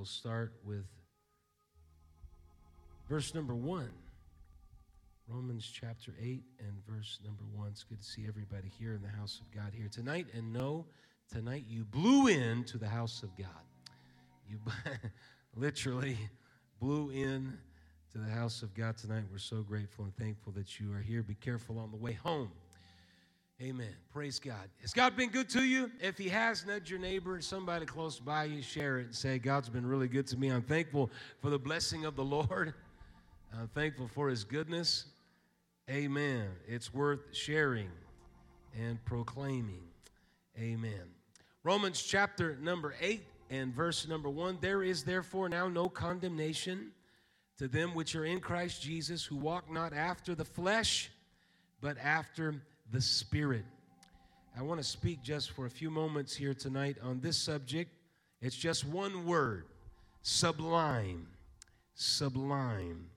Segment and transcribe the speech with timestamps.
[0.00, 0.86] will start with
[3.06, 3.90] verse number one.
[5.28, 7.68] Romans chapter 8 and verse number 1.
[7.68, 10.28] It's good to see everybody here in the house of God here tonight.
[10.32, 10.86] And know
[11.30, 13.48] tonight you blew in to the house of God.
[14.48, 14.58] You
[15.54, 16.16] literally
[16.80, 17.58] blew in
[18.12, 19.24] to the house of God tonight.
[19.30, 21.22] We're so grateful and thankful that you are here.
[21.22, 22.52] Be careful on the way home.
[23.62, 23.94] Amen.
[24.10, 24.70] Praise God.
[24.80, 25.90] Has God been good to you?
[26.00, 29.68] If He has, nudge your neighbor somebody close by you, share it and say, God's
[29.68, 30.48] been really good to me.
[30.48, 31.10] I'm thankful
[31.42, 32.72] for the blessing of the Lord.
[33.52, 35.04] I'm thankful for His goodness.
[35.90, 36.46] Amen.
[36.66, 37.90] It's worth sharing
[38.74, 39.82] and proclaiming.
[40.58, 41.02] Amen.
[41.62, 46.92] Romans chapter number 8 and verse number 1 There is therefore now no condemnation
[47.58, 51.10] to them which are in Christ Jesus, who walk not after the flesh,
[51.82, 52.62] but after
[52.92, 53.64] the Spirit.
[54.58, 57.90] I want to speak just for a few moments here tonight on this subject.
[58.40, 59.66] It's just one word
[60.22, 61.26] sublime.
[61.94, 63.10] Sublime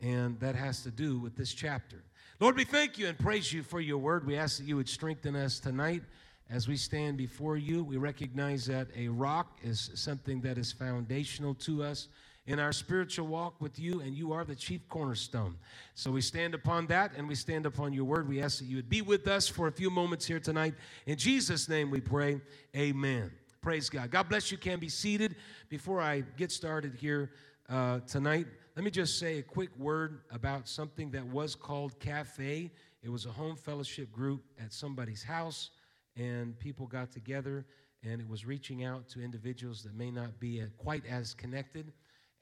[0.00, 2.02] and that has to do with this chapter.
[2.38, 4.26] Lord, we thank you and praise you for your word.
[4.26, 6.02] We ask that you would strengthen us tonight
[6.50, 7.82] as we stand before you.
[7.82, 12.08] We recognize that a rock is something that is foundational to us
[12.46, 15.56] in our spiritual walk with you, and you are the chief cornerstone.
[15.94, 18.28] So we stand upon that and we stand upon your word.
[18.28, 20.74] We ask that you would be with us for a few moments here tonight.
[21.06, 22.40] In Jesus' name we pray.
[22.76, 23.32] Amen.
[23.60, 24.10] Praise God.
[24.12, 24.58] God bless you.
[24.58, 25.34] Can be seated.
[25.68, 27.32] Before I get started here
[27.68, 32.70] uh, tonight, let me just say a quick word about something that was called Cafe.
[33.02, 35.70] It was a home fellowship group at somebody's house,
[36.16, 37.66] and people got together,
[38.04, 41.92] and it was reaching out to individuals that may not be quite as connected.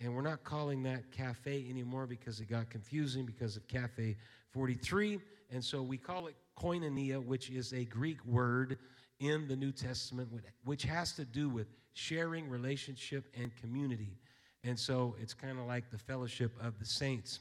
[0.00, 4.16] And we're not calling that cafe anymore because it got confusing because of Cafe
[4.50, 5.20] 43.
[5.50, 8.78] And so we call it koinonia, which is a Greek word
[9.20, 10.28] in the New Testament,
[10.64, 14.18] which has to do with sharing, relationship, and community.
[14.64, 17.40] And so it's kind of like the fellowship of the saints.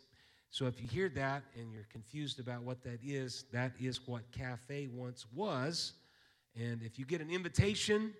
[0.52, 4.22] So if you hear that and you're confused about what that is, that is what
[4.31, 5.94] cafe once was.
[6.56, 8.13] And if you get an invitation,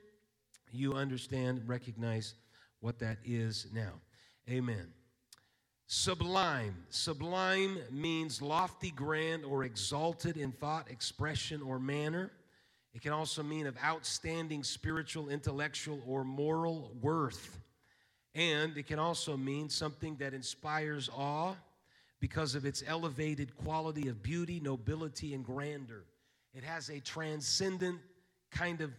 [0.72, 2.34] you understand, recognize
[2.80, 3.92] what that is now.
[4.50, 4.94] Amen.
[5.88, 6.76] Sublime.
[6.90, 12.32] Sublime means lofty, grand, or exalted in thought, expression, or manner.
[12.94, 17.60] It can also mean of outstanding spiritual, intellectual, or moral worth.
[18.36, 21.56] And it can also mean something that inspires awe
[22.20, 26.04] because of its elevated quality of beauty, nobility, and grandeur.
[26.54, 28.00] It has a transcendent
[28.52, 28.92] kind of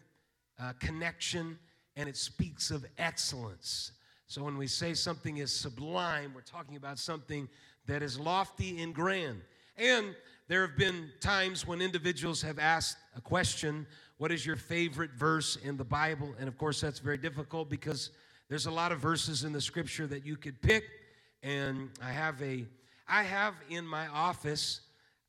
[0.61, 1.59] uh, connection
[1.97, 3.93] and it speaks of excellence.
[4.35, 7.49] So when we say something is sublime, we're talking about something
[7.87, 9.41] that is lofty and grand.
[9.77, 10.17] And
[10.49, 13.87] there have been times when individuals have asked a question
[14.19, 16.35] What is your favorite verse in the Bible?
[16.41, 18.11] And of course, that's very difficult because
[18.49, 20.83] there's a lot of verses in the scripture that you could pick,
[21.45, 22.67] and I have a
[23.07, 24.81] I have in my office,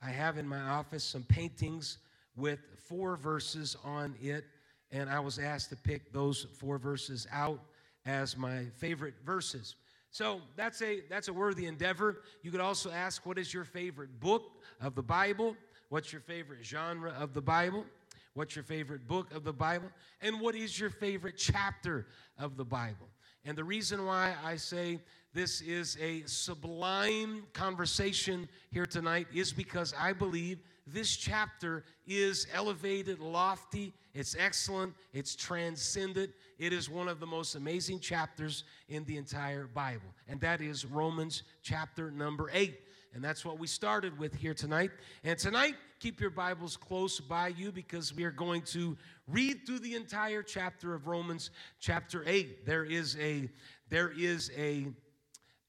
[0.01, 1.99] I have in my office some paintings
[2.35, 2.57] with
[2.89, 4.45] four verses on it,
[4.91, 7.59] and I was asked to pick those four verses out
[8.05, 9.75] as my favorite verses.
[10.11, 12.21] So that's a that's a worthy endeavor.
[12.41, 14.43] You could also ask what is your favorite book
[14.79, 15.55] of the Bible?
[15.89, 17.85] What's your favorite genre of the Bible?
[18.33, 19.89] What's your favorite book of the Bible?
[20.21, 22.07] And what is your favorite chapter
[22.37, 23.07] of the Bible?
[23.45, 24.99] And the reason why I say
[25.33, 33.19] this is a sublime conversation here tonight is because I believe this chapter is elevated,
[33.19, 36.31] lofty, it's excellent, it's transcendent.
[36.59, 40.85] It is one of the most amazing chapters in the entire Bible, and that is
[40.85, 42.79] Romans chapter number 8.
[43.15, 44.91] And that's what we started with here tonight.
[45.23, 49.79] And tonight, keep your Bibles close by you because we are going to read through
[49.79, 52.65] the entire chapter of Romans chapter 8.
[52.65, 53.49] There is a
[53.89, 54.87] there is a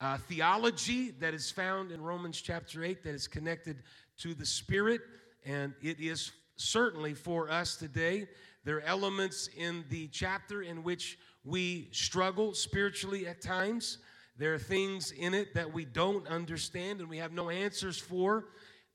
[0.01, 3.83] uh, theology that is found in Romans chapter 8 that is connected
[4.19, 5.01] to the Spirit,
[5.45, 8.27] and it is certainly for us today.
[8.65, 13.99] There are elements in the chapter in which we struggle spiritually at times.
[14.39, 18.47] There are things in it that we don't understand and we have no answers for,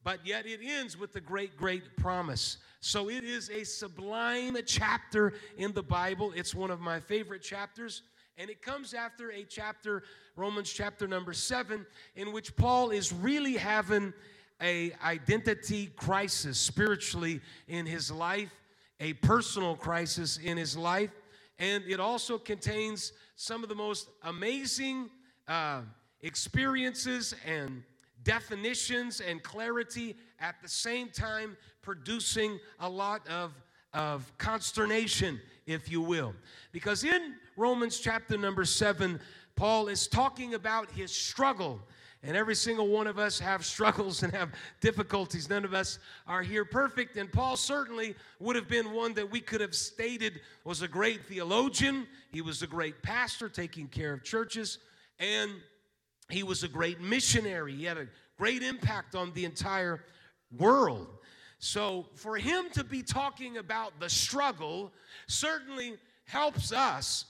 [0.03, 2.57] but yet it ends with a great, great promise.
[2.79, 6.33] So it is a sublime chapter in the Bible.
[6.35, 8.01] It's one of my favorite chapters.
[8.37, 10.03] And it comes after a chapter,
[10.35, 11.85] Romans chapter number seven,
[12.15, 14.13] in which Paul is really having
[14.61, 18.51] a identity crisis spiritually in his life,
[18.99, 21.11] a personal crisis in his life.
[21.59, 25.09] And it also contains some of the most amazing
[25.47, 25.81] uh,
[26.21, 27.83] experiences and
[28.23, 33.53] definitions and clarity at the same time producing a lot of,
[33.93, 36.33] of consternation if you will.
[36.71, 39.19] Because in Romans chapter number seven,
[39.55, 41.81] Paul is talking about his struggle.
[42.23, 45.49] And every single one of us have struggles and have difficulties.
[45.49, 45.97] None of us
[46.27, 47.17] are here perfect.
[47.17, 51.25] And Paul certainly would have been one that we could have stated was a great
[51.25, 52.05] theologian.
[52.31, 54.77] He was a great pastor taking care of churches.
[55.19, 55.51] And
[56.29, 57.73] he was a great missionary.
[57.73, 58.07] He had a
[58.37, 60.03] great impact on the entire
[60.57, 61.07] world.
[61.57, 64.91] So for him to be talking about the struggle
[65.27, 67.25] certainly helps us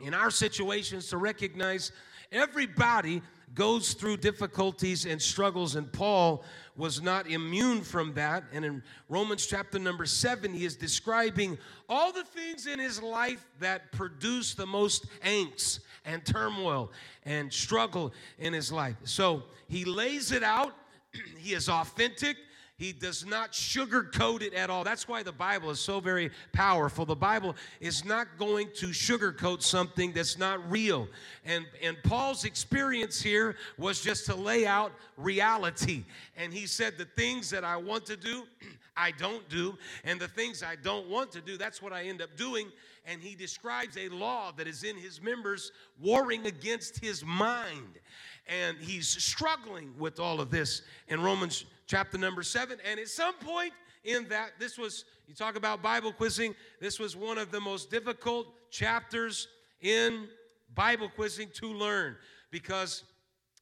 [0.00, 1.92] in our situations to recognize
[2.32, 3.22] everybody
[3.54, 6.44] goes through difficulties and struggles, and Paul
[6.76, 8.44] was not immune from that.
[8.52, 11.56] And in Romans chapter number seven, he is describing
[11.88, 16.92] all the things in his life that produce the most angst and turmoil
[17.24, 18.96] and struggle in his life.
[19.04, 20.74] So he lays it out,
[21.38, 22.36] he is authentic,
[22.78, 24.84] he does not sugarcoat it at all.
[24.84, 27.06] That's why the Bible is so very powerful.
[27.06, 31.08] The Bible is not going to sugarcoat something that's not real.
[31.46, 36.04] And, and Paul's experience here was just to lay out reality.
[36.36, 38.44] And he said, The things that I want to do,
[38.96, 39.78] I don't do.
[40.04, 42.68] And the things I don't want to do, that's what I end up doing.
[43.06, 48.00] And he describes a law that is in his members warring against his mind.
[48.46, 52.78] And he's struggling with all of this in Romans chapter number seven.
[52.88, 53.72] And at some point
[54.04, 57.90] in that, this was, you talk about Bible quizzing, this was one of the most
[57.90, 59.48] difficult chapters
[59.80, 60.28] in
[60.74, 62.16] Bible quizzing to learn
[62.50, 63.04] because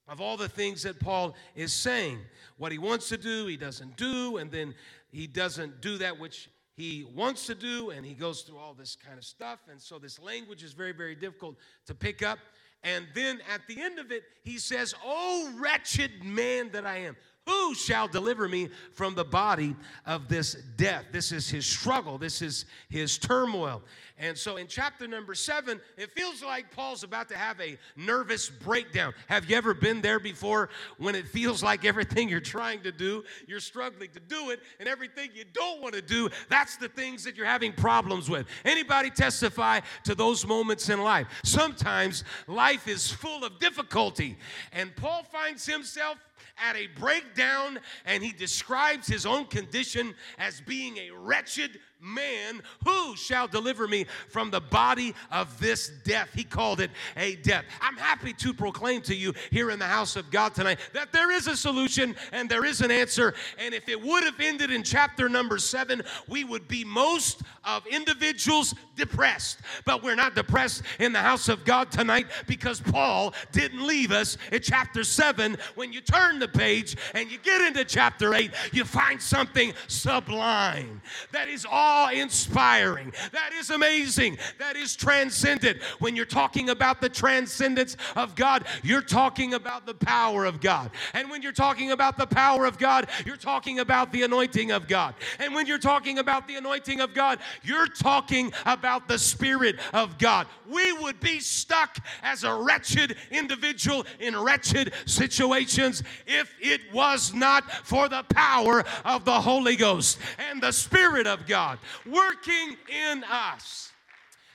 [0.09, 2.19] of all the things that Paul is saying.
[2.59, 4.75] What he wants to do, he doesn't do, and then
[5.11, 8.97] he doesn't do that which he wants to do, and he goes through all this
[8.97, 9.61] kind of stuff.
[9.71, 11.57] And so this language is very, very difficult
[11.87, 12.39] to pick up.
[12.83, 17.17] And then at the end of it, he says, Oh, wretched man that I am.
[17.47, 19.77] Who shall deliver me from the body
[20.07, 21.05] of this death?
[21.13, 22.17] This is his struggle.
[22.17, 23.83] This is his turmoil.
[24.17, 28.49] And so in chapter number seven, it feels like Paul's about to have a nervous
[28.49, 29.13] breakdown.
[29.27, 33.25] Have you ever been there before when it feels like everything you're trying to do,
[33.47, 37.25] you're struggling to do it, and everything you don't want to do, that's the things
[37.25, 38.47] that you're having problems with?
[38.65, 41.27] Anybody testify to those moments in life?
[41.43, 44.39] Sometimes life is full of difficulty,
[44.73, 46.19] and Paul finds himself
[46.59, 53.17] at a breakdown, and he describes his own condition as being a wretched man, who
[53.17, 56.29] shall deliver me from the body of this death?
[56.35, 57.65] He called it a death.
[57.81, 61.31] I'm happy to proclaim to you here in the house of God tonight that there
[61.31, 63.35] is a solution and there is an answer.
[63.59, 67.87] And if it would have ended in chapter number seven, we would be most of
[67.87, 69.61] individuals depressed.
[69.85, 74.37] But we're not depressed in the house of God tonight because Paul didn't leave us
[74.53, 75.57] at chapter seven.
[75.75, 81.01] When you turn the page and you get into chapter eight, you find something sublime
[81.33, 83.13] that is all awe inspiring.
[83.33, 84.39] That is amazing.
[84.59, 85.81] That is transcendent.
[86.01, 90.91] When you're talking about the transcendence of God, you're talking about the power of God.
[91.13, 94.89] And when you're talking about the power of God, you're talking about the anointing of
[94.89, 95.15] God.
[95.39, 100.19] And when you're talking about the anointing of God, you're talking about the Spirit of
[100.19, 100.49] God.
[100.69, 107.71] We would be stuck as a wretched individual in wretched situations if it was not
[107.85, 110.19] for the power of the Holy Ghost
[110.51, 111.74] and the Spirit of God
[112.07, 112.77] working
[113.11, 113.93] in us.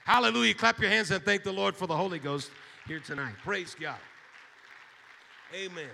[0.05, 0.53] Hallelujah.
[0.53, 2.51] Clap your hands and thank the Lord for the Holy Ghost
[2.87, 3.35] here tonight.
[3.43, 3.99] Praise God.
[5.53, 5.89] Amen.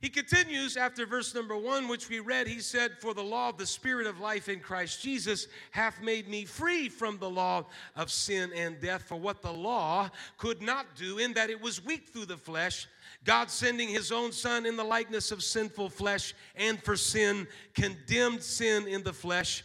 [0.00, 2.46] He continues after verse number one, which we read.
[2.46, 6.28] He said, For the law of the Spirit of life in Christ Jesus hath made
[6.28, 7.66] me free from the law
[7.96, 9.02] of sin and death.
[9.02, 12.86] For what the law could not do, in that it was weak through the flesh,
[13.24, 18.42] God sending his own Son in the likeness of sinful flesh, and for sin, condemned
[18.42, 19.64] sin in the flesh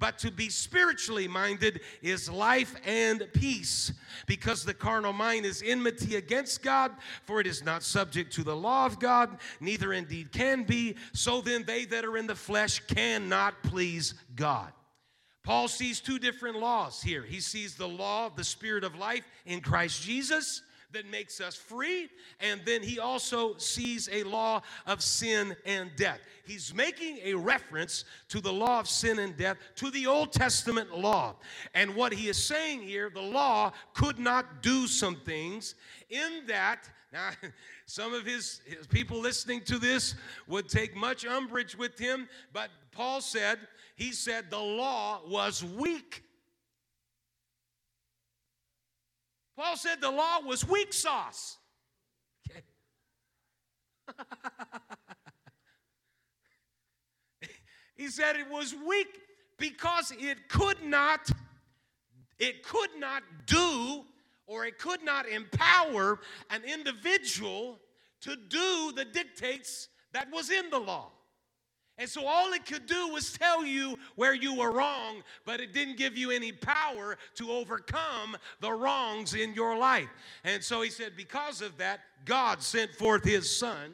[0.00, 3.92] but to be spiritually minded is life and peace,
[4.26, 6.90] because the carnal mind is enmity against God,
[7.26, 10.96] for it is not subject to the law of God, neither indeed can be.
[11.12, 14.72] So then, they that are in the flesh cannot please God.
[15.42, 17.22] Paul sees two different laws here.
[17.22, 20.62] He sees the law of the Spirit of life in Christ Jesus
[20.92, 22.08] that makes us free.
[22.40, 26.20] And then he also sees a law of sin and death.
[26.44, 30.96] He's making a reference to the law of sin and death, to the Old Testament
[30.96, 31.36] law.
[31.74, 35.74] And what he is saying here, the law could not do some things
[36.08, 37.30] in that Now,
[37.86, 40.14] some of his, his people listening to this
[40.46, 43.58] would take much umbrage with him, but Paul said,
[43.96, 46.22] he said the law was weak.
[49.60, 51.58] Paul said the law was weak sauce.
[52.50, 52.62] Okay.
[57.94, 59.20] he said it was weak
[59.58, 61.30] because it could not
[62.38, 64.06] it could not do
[64.46, 67.78] or it could not empower an individual
[68.22, 71.10] to do the dictates that was in the law.
[72.00, 75.74] And so all it could do was tell you where you were wrong, but it
[75.74, 80.08] didn't give you any power to overcome the wrongs in your life.
[80.42, 83.92] And so he said, because of that, God sent forth his son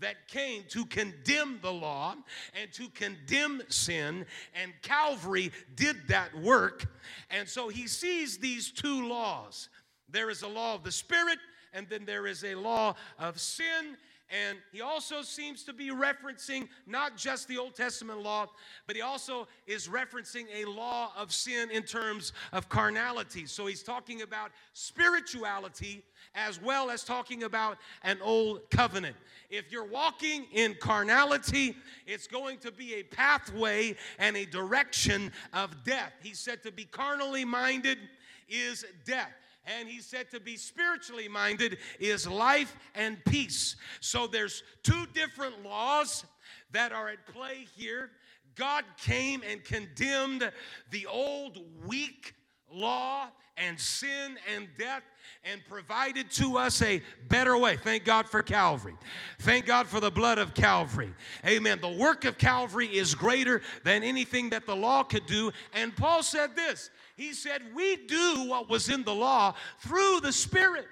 [0.00, 2.16] that came to condemn the law
[2.60, 6.86] and to condemn sin, and Calvary did that work.
[7.30, 9.70] And so he sees these two laws
[10.10, 11.38] there is a law of the Spirit,
[11.72, 13.96] and then there is a law of sin.
[14.28, 18.46] And he also seems to be referencing not just the Old Testament law,
[18.86, 23.46] but he also is referencing a law of sin in terms of carnality.
[23.46, 26.02] So he's talking about spirituality
[26.34, 29.16] as well as talking about an old covenant.
[29.48, 35.84] If you're walking in carnality, it's going to be a pathway and a direction of
[35.84, 36.12] death.
[36.20, 37.98] He said to be carnally minded
[38.48, 39.32] is death.
[39.66, 43.76] And he said to be spiritually minded is life and peace.
[44.00, 46.24] So there's two different laws
[46.72, 48.10] that are at play here.
[48.54, 50.50] God came and condemned
[50.90, 52.34] the old weak
[52.72, 55.02] law and sin and death
[55.44, 57.76] and provided to us a better way.
[57.76, 58.94] Thank God for Calvary.
[59.40, 61.12] Thank God for the blood of Calvary.
[61.46, 61.78] Amen.
[61.80, 65.52] The work of Calvary is greater than anything that the law could do.
[65.72, 70.32] And Paul said this He said, We do what was in the law through the
[70.32, 70.86] Spirit.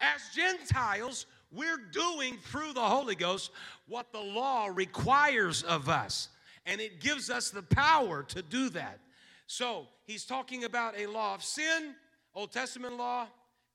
[0.00, 3.50] As Gentiles, we're doing through the Holy Ghost
[3.88, 6.28] what the law requires of us.
[6.66, 8.98] And it gives us the power to do that.
[9.46, 11.94] So he's talking about a law of sin,
[12.36, 13.28] Old Testament law,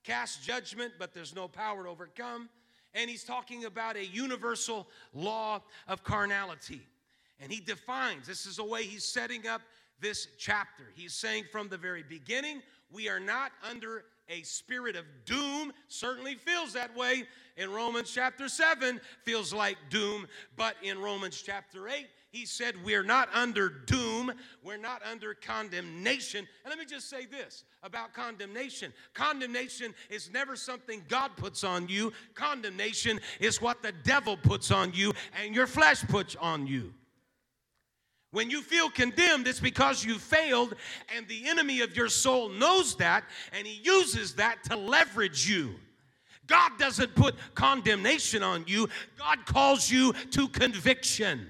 [0.04, 2.48] cast judgment, but there's no power to overcome.
[2.94, 6.80] And he's talking about a universal law of carnality.
[7.40, 9.62] And he defines this is the way he's setting up
[9.98, 10.84] this chapter.
[10.94, 15.72] He's saying from the very beginning, we are not under a spirit of doom.
[15.88, 17.24] Certainly feels that way
[17.56, 20.28] in Romans chapter 7, feels like doom.
[20.56, 24.32] But in Romans chapter 8, he said, We're not under doom,
[24.64, 26.48] we're not under condemnation.
[26.64, 31.88] And let me just say this about condemnation condemnation is never something God puts on
[31.88, 36.94] you, condemnation is what the devil puts on you and your flesh puts on you.
[38.30, 40.74] When you feel condemned, it's because you failed,
[41.14, 45.74] and the enemy of your soul knows that, and he uses that to leverage you.
[46.46, 51.46] God doesn't put condemnation on you, God calls you to conviction.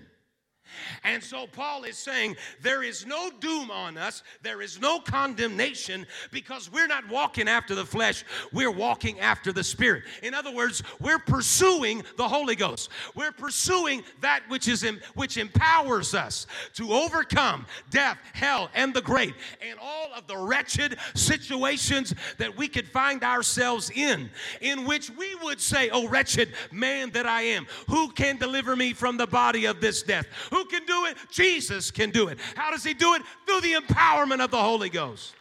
[1.05, 6.07] And so Paul is saying there is no doom on us, there is no condemnation
[6.31, 10.05] because we're not walking after the flesh, we're walking after the Spirit.
[10.23, 12.91] In other words, we're pursuing the Holy Ghost.
[13.15, 19.03] We're pursuing that which is in, which empowers us to overcome death, hell, and the
[19.03, 25.11] grave, and all of the wretched situations that we could find ourselves in, in which
[25.11, 29.27] we would say, "Oh wretched man that I am, who can deliver me from the
[29.27, 31.17] body of this death?" Who can do it?
[31.31, 32.39] Jesus can do it.
[32.57, 33.23] How does he do it?
[33.47, 35.35] Through the empowerment of the Holy Ghost,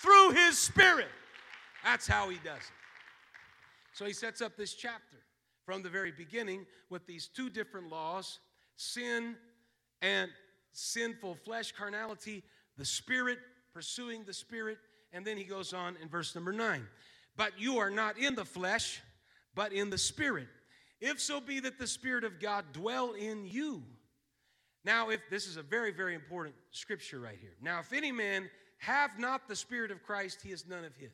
[0.00, 1.08] through his Spirit.
[1.84, 2.72] That's how he does it.
[3.92, 5.18] So he sets up this chapter
[5.64, 8.40] from the very beginning with these two different laws
[8.76, 9.36] sin
[10.02, 10.30] and
[10.72, 12.42] sinful flesh, carnality,
[12.76, 13.38] the Spirit,
[13.72, 14.78] pursuing the Spirit.
[15.12, 16.86] And then he goes on in verse number nine.
[17.36, 19.00] But you are not in the flesh,
[19.54, 20.48] but in the Spirit.
[21.00, 23.82] If so be that the Spirit of God dwell in you.
[24.84, 27.54] Now, if this is a very, very important scripture right here.
[27.62, 31.10] Now, if any man have not the Spirit of Christ, he is none of his.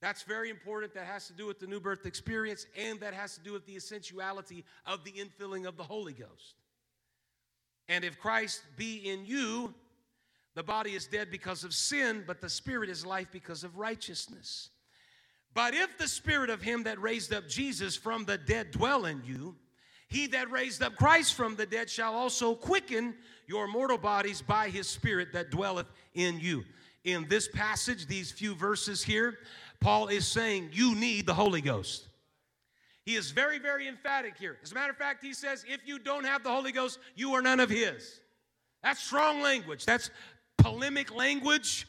[0.00, 0.94] That's very important.
[0.94, 3.66] That has to do with the new birth experience, and that has to do with
[3.66, 6.56] the essentiality of the infilling of the Holy Ghost.
[7.88, 9.74] And if Christ be in you,
[10.54, 14.70] the body is dead because of sin, but the spirit is life because of righteousness.
[15.54, 19.22] But if the spirit of him that raised up Jesus from the dead dwell in
[19.24, 19.56] you,
[20.12, 23.14] he that raised up Christ from the dead shall also quicken
[23.46, 26.64] your mortal bodies by his Spirit that dwelleth in you.
[27.04, 29.38] In this passage, these few verses here,
[29.80, 32.08] Paul is saying you need the Holy Ghost.
[33.04, 34.58] He is very, very emphatic here.
[34.62, 37.32] As a matter of fact, he says, if you don't have the Holy Ghost, you
[37.32, 38.20] are none of his.
[38.82, 39.86] That's strong language.
[39.86, 40.10] That's
[40.58, 41.86] polemic language.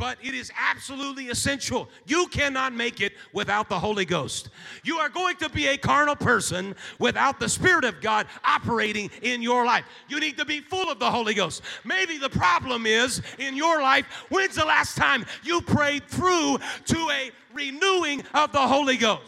[0.00, 1.86] But it is absolutely essential.
[2.06, 4.48] You cannot make it without the Holy Ghost.
[4.82, 9.42] You are going to be a carnal person without the Spirit of God operating in
[9.42, 9.84] your life.
[10.08, 11.60] You need to be full of the Holy Ghost.
[11.84, 17.10] Maybe the problem is in your life, when's the last time you prayed through to
[17.10, 19.22] a renewing of the Holy Ghost?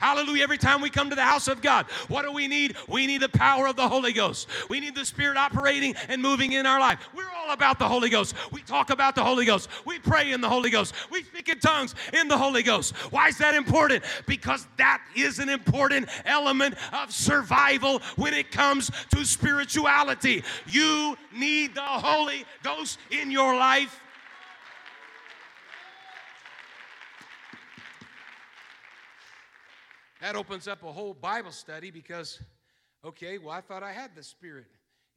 [0.00, 0.42] Hallelujah.
[0.42, 2.74] Every time we come to the house of God, what do we need?
[2.88, 4.48] We need the power of the Holy Ghost.
[4.70, 7.06] We need the Spirit operating and moving in our life.
[7.14, 8.34] We're all about the Holy Ghost.
[8.50, 9.68] We talk about the Holy Ghost.
[9.84, 10.94] We pray in the Holy Ghost.
[11.10, 12.96] We speak in tongues in the Holy Ghost.
[13.12, 14.02] Why is that important?
[14.26, 20.42] Because that is an important element of survival when it comes to spirituality.
[20.66, 24.00] You need the Holy Ghost in your life
[30.20, 32.40] That opens up a whole Bible study because,
[33.04, 34.66] okay, well, I thought I had the Spirit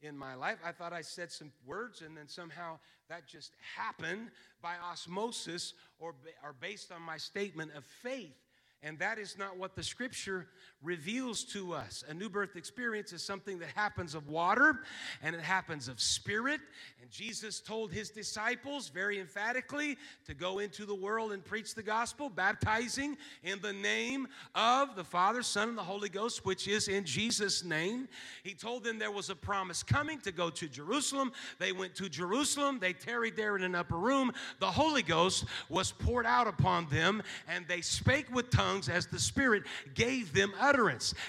[0.00, 0.58] in my life.
[0.64, 2.78] I thought I said some words and then somehow
[3.10, 4.30] that just happened
[4.62, 8.34] by osmosis or, or based on my statement of faith.
[8.82, 10.46] And that is not what the scripture
[10.84, 12.04] reveals to us.
[12.08, 14.80] A new birth experience is something that happens of water
[15.22, 16.60] and it happens of spirit.
[17.00, 21.82] And Jesus told his disciples very emphatically to go into the world and preach the
[21.82, 26.88] gospel, baptizing in the name of the Father, Son, and the Holy Ghost, which is
[26.88, 28.06] in Jesus' name.
[28.42, 31.32] He told them there was a promise coming to go to Jerusalem.
[31.58, 34.32] They went to Jerusalem, they tarried there in an upper room.
[34.60, 39.18] The Holy Ghost was poured out upon them, and they spake with tongues as the
[39.18, 39.62] Spirit
[39.94, 40.73] gave them utterance.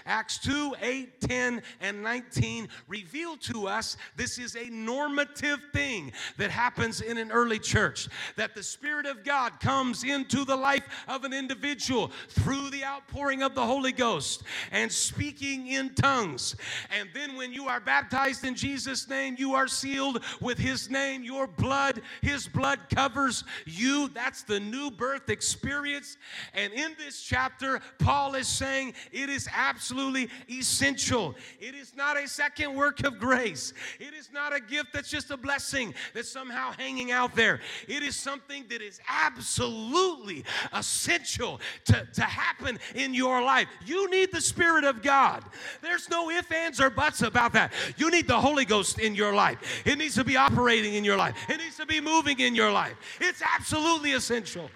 [0.06, 6.52] Acts 2 8, 10, and 19 reveal to us this is a normative thing that
[6.52, 8.08] happens in an early church.
[8.36, 13.44] That the Spirit of God comes into the life of an individual through the outpouring
[13.44, 16.56] of the Holy Ghost and speaking in tongues.
[16.98, 21.24] And then when you are baptized in Jesus' name, you are sealed with His name,
[21.24, 24.10] your blood, His blood covers you.
[24.10, 26.18] That's the new birth experience.
[26.54, 31.36] And in this chapter, chapter, Paul is saying it is absolutely essential.
[31.60, 35.32] It is not a second work of grace, it is not a gift that's just
[35.32, 37.60] a blessing that's somehow hanging out there.
[37.88, 40.44] It is something that is absolutely
[40.74, 43.68] essential to, to happen in your life.
[43.86, 45.44] You need the Spirit of God.
[45.82, 47.74] There's no ifs, ands, or buts about that.
[47.98, 49.84] You need the Holy Ghost in your life.
[49.86, 52.72] It needs to be operating in your life, it needs to be moving in your
[52.72, 52.96] life.
[53.20, 54.70] It's absolutely essential.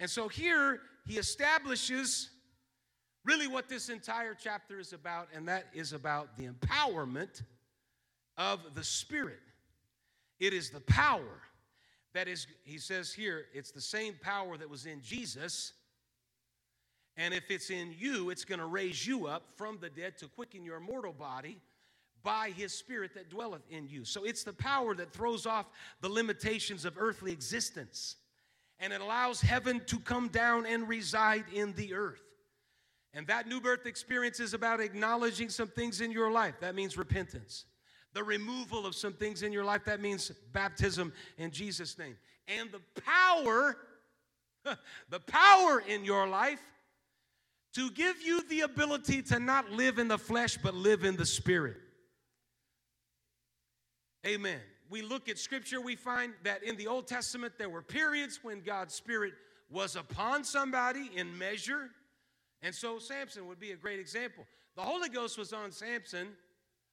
[0.00, 2.30] And so here he establishes
[3.24, 7.42] really what this entire chapter is about, and that is about the empowerment
[8.36, 9.40] of the Spirit.
[10.40, 11.42] It is the power
[12.12, 15.72] that is, he says here, it's the same power that was in Jesus.
[17.16, 20.28] And if it's in you, it's going to raise you up from the dead to
[20.28, 21.60] quicken your mortal body
[22.22, 24.04] by his spirit that dwelleth in you.
[24.04, 25.66] So it's the power that throws off
[26.00, 28.16] the limitations of earthly existence
[28.80, 32.22] and it allows heaven to come down and reside in the earth.
[33.12, 36.54] And that new birth experience is about acknowledging some things in your life.
[36.60, 37.64] That means repentance.
[38.12, 39.84] The removal of some things in your life.
[39.84, 42.16] That means baptism in Jesus' name.
[42.48, 43.76] And the power,
[45.08, 46.60] the power in your life
[47.74, 51.26] to give you the ability to not live in the flesh but live in the
[51.26, 51.76] spirit.
[54.26, 54.60] Amen
[54.94, 58.60] we look at scripture, we find that in the Old Testament there were periods when
[58.60, 59.32] God's Spirit
[59.68, 61.90] was upon somebody in measure.
[62.62, 64.44] And so Samson would be a great example.
[64.76, 66.28] The Holy Ghost was on Samson,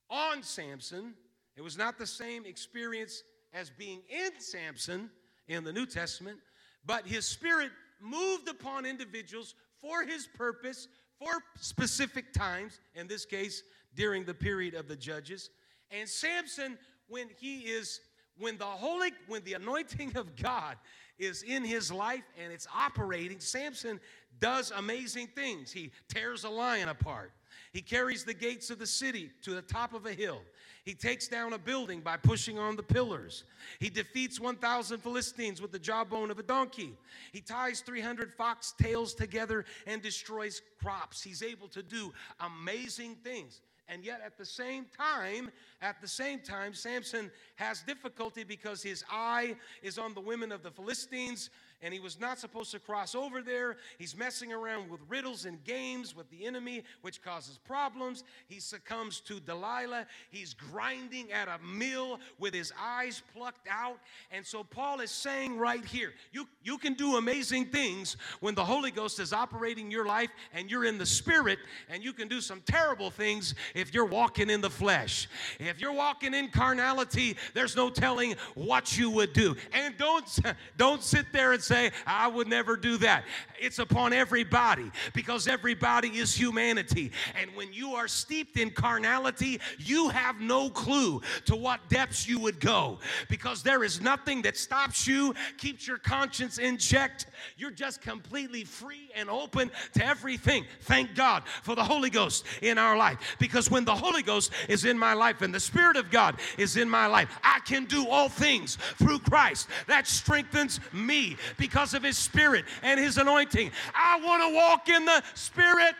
[0.09, 1.13] on Samson.
[1.55, 3.21] It was not the same experience
[3.53, 5.11] as being in Samson
[5.47, 6.39] in the New Testament,
[6.83, 7.69] but his spirit
[8.01, 10.87] moved upon individuals for his purpose,
[11.19, 13.61] for specific times, in this case,
[13.93, 15.51] during the period of the judges.
[15.91, 16.79] And Samson
[17.11, 17.99] when he is
[18.39, 20.77] when the holy when the anointing of God
[21.19, 23.99] is in his life and it's operating, Samson
[24.39, 25.71] does amazing things.
[25.71, 27.31] He tears a lion apart.
[27.73, 30.41] He carries the gates of the city to the top of a hill.
[30.83, 33.43] He takes down a building by pushing on the pillars.
[33.79, 36.97] He defeats 1,000 Philistines with the jawbone of a donkey.
[37.31, 41.21] He ties 300 fox tails together and destroys crops.
[41.21, 43.61] He's able to do amazing things.
[43.91, 45.51] And yet at the same time,
[45.81, 50.63] at the same time, Samson has difficulty because his eye is on the women of
[50.63, 51.49] the Philistines.
[51.81, 53.77] And he was not supposed to cross over there.
[53.97, 58.23] He's messing around with riddles and games with the enemy, which causes problems.
[58.47, 60.05] He succumbs to Delilah.
[60.29, 63.99] He's grinding at a mill with his eyes plucked out.
[64.31, 68.65] And so Paul is saying right here, you, you can do amazing things when the
[68.65, 72.41] Holy Ghost is operating your life and you're in the spirit, and you can do
[72.41, 75.27] some terrible things if you're walking in the flesh.
[75.59, 79.55] If you're walking in carnality, there's no telling what you would do.
[79.73, 80.39] And don't
[80.77, 81.70] don't sit there and say,
[82.05, 83.23] I would never do that.
[83.59, 87.11] It's upon everybody because everybody is humanity.
[87.39, 92.39] And when you are steeped in carnality, you have no clue to what depths you
[92.39, 97.11] would go because there is nothing that stops you, keeps your conscience in check.
[97.57, 100.65] You're just completely free and open to everything.
[100.81, 104.85] Thank God for the Holy Ghost in our life because when the Holy Ghost is
[104.85, 108.07] in my life and the Spirit of God is in my life, I can do
[108.07, 109.67] all things through Christ.
[109.87, 113.71] That strengthens me because of His Spirit and His anointing.
[113.95, 115.93] I want to walk in the Spirit,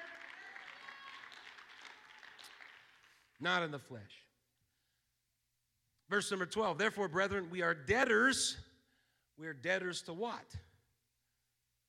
[3.39, 4.02] not in the flesh.
[6.10, 8.58] Verse number 12 Therefore, brethren, we are debtors.
[9.38, 10.45] We are debtors to what?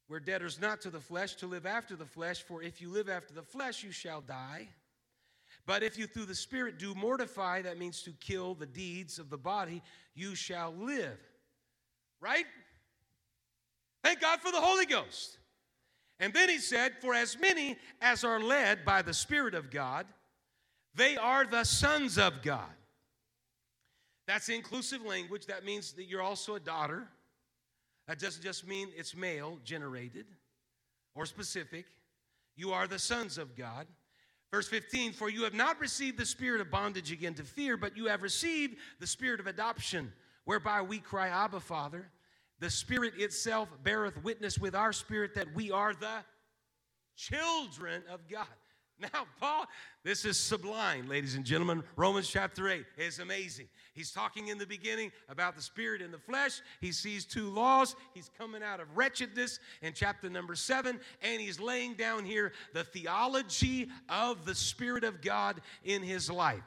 [0.08, 3.08] We're debtors not to the flesh, to live after the flesh, for if you live
[3.08, 4.68] after the flesh, you shall die.
[5.64, 9.30] But if you through the Spirit do mortify, that means to kill the deeds of
[9.30, 9.82] the body,
[10.14, 11.18] you shall live.
[12.20, 12.44] Right?
[14.02, 15.38] Thank God for the Holy Ghost.
[16.18, 20.06] And then he said, For as many as are led by the Spirit of God,
[20.94, 22.60] they are the sons of God.
[24.26, 25.46] That's inclusive language.
[25.46, 27.08] That means that you're also a daughter.
[28.08, 30.26] That doesn't just mean it's male generated
[31.14, 31.86] or specific.
[32.56, 33.86] You are the sons of God.
[34.52, 37.96] Verse 15, for you have not received the spirit of bondage again to fear, but
[37.96, 40.12] you have received the spirit of adoption,
[40.44, 42.10] whereby we cry, Abba, Father.
[42.62, 46.22] The Spirit itself beareth witness with our spirit that we are the
[47.16, 48.46] children of God.
[49.00, 49.66] Now, Paul,
[50.04, 51.82] this is sublime, ladies and gentlemen.
[51.96, 53.66] Romans chapter 8 is amazing.
[53.94, 56.60] He's talking in the beginning about the spirit and the flesh.
[56.80, 57.96] He sees two laws.
[58.14, 62.84] He's coming out of wretchedness in chapter number 7, and he's laying down here the
[62.84, 66.62] theology of the Spirit of God in his life.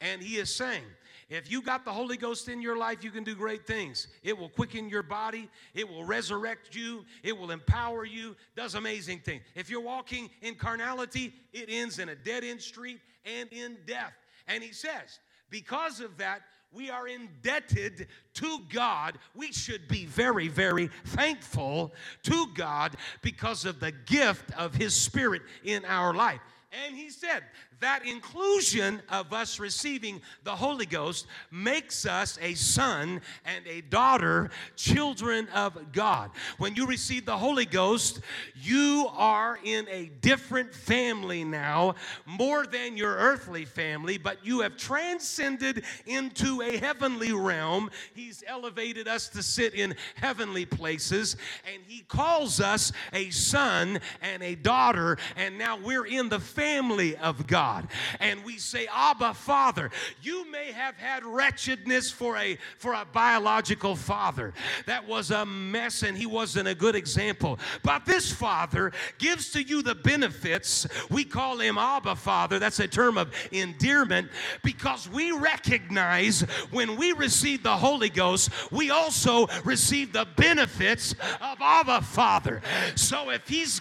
[0.00, 0.84] And he is saying,
[1.28, 4.08] if you got the Holy Ghost in your life, you can do great things.
[4.24, 9.20] It will quicken your body, it will resurrect you, it will empower you, does amazing
[9.20, 9.42] things.
[9.54, 14.12] If you're walking in carnality, it ends in a dead end street and in death.
[14.48, 19.18] And he says, because of that, we are indebted to God.
[19.34, 21.92] We should be very, very thankful
[22.24, 26.40] to God because of the gift of His Spirit in our life.
[26.86, 27.42] And he said
[27.80, 34.50] that inclusion of us receiving the Holy Ghost makes us a son and a daughter,
[34.76, 36.30] children of God.
[36.58, 38.20] When you receive the Holy Ghost,
[38.54, 41.94] you are in a different family now,
[42.26, 47.90] more than your earthly family, but you have transcended into a heavenly realm.
[48.14, 51.36] He's elevated us to sit in heavenly places,
[51.72, 57.16] and He calls us a son and a daughter, and now we're in the family
[57.16, 57.88] of God.
[58.18, 59.90] And we say, Abba, Father.
[60.22, 64.52] You may have had wretchedness for a for a biological father.
[64.86, 67.58] That was a mess, and he wasn't a good example.
[67.82, 70.86] But this father gives to you the benefits.
[71.10, 72.58] We call him Abba Father.
[72.58, 74.30] That's a term of endearment
[74.62, 76.40] because we recognize
[76.72, 82.62] when we receive the Holy Ghost, we also receive the benefits of Abba Father.
[82.96, 83.80] So if he's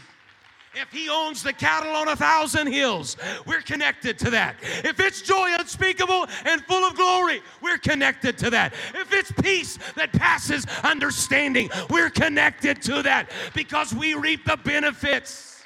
[0.76, 4.56] if he owns the cattle on a thousand hills, we're connected to that.
[4.84, 8.74] If it's joy unspeakable and full of glory, we're connected to that.
[8.94, 15.64] If it's peace that passes understanding, we're connected to that because we reap the benefits.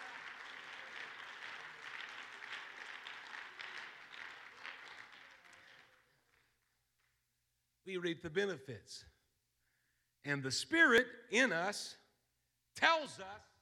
[7.86, 9.06] We reap the benefits.
[10.26, 11.98] And the Spirit in us
[12.76, 13.53] tells us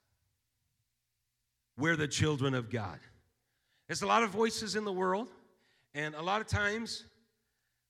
[1.78, 3.00] we're the children of God.
[3.88, 5.30] There's a lot of voices in the world,
[5.94, 7.04] and a lot of times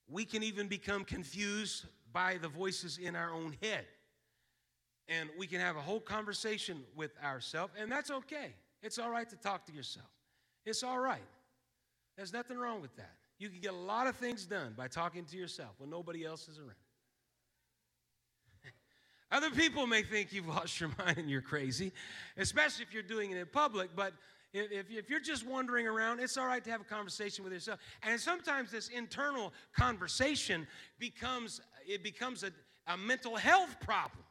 [0.10, 3.86] we can even become confused by the voices in our own head.
[5.08, 8.54] And we can have a whole conversation with ourselves, and that's okay.
[8.82, 10.08] It's all right to talk to yourself.
[10.66, 11.22] It's all right.
[12.18, 13.16] There's nothing wrong with that.
[13.40, 16.48] You can get a lot of things done by talking to yourself when nobody else
[16.48, 16.76] is around.
[19.32, 21.92] Other people may think you've lost your mind and you're crazy,
[22.38, 24.14] especially if you're doing it in public, but
[24.54, 27.80] if, if you're just wandering around, it's all right to have a conversation with yourself.
[28.04, 30.68] And sometimes this internal conversation
[31.00, 32.52] becomes, it becomes a,
[32.88, 34.26] a mental health problem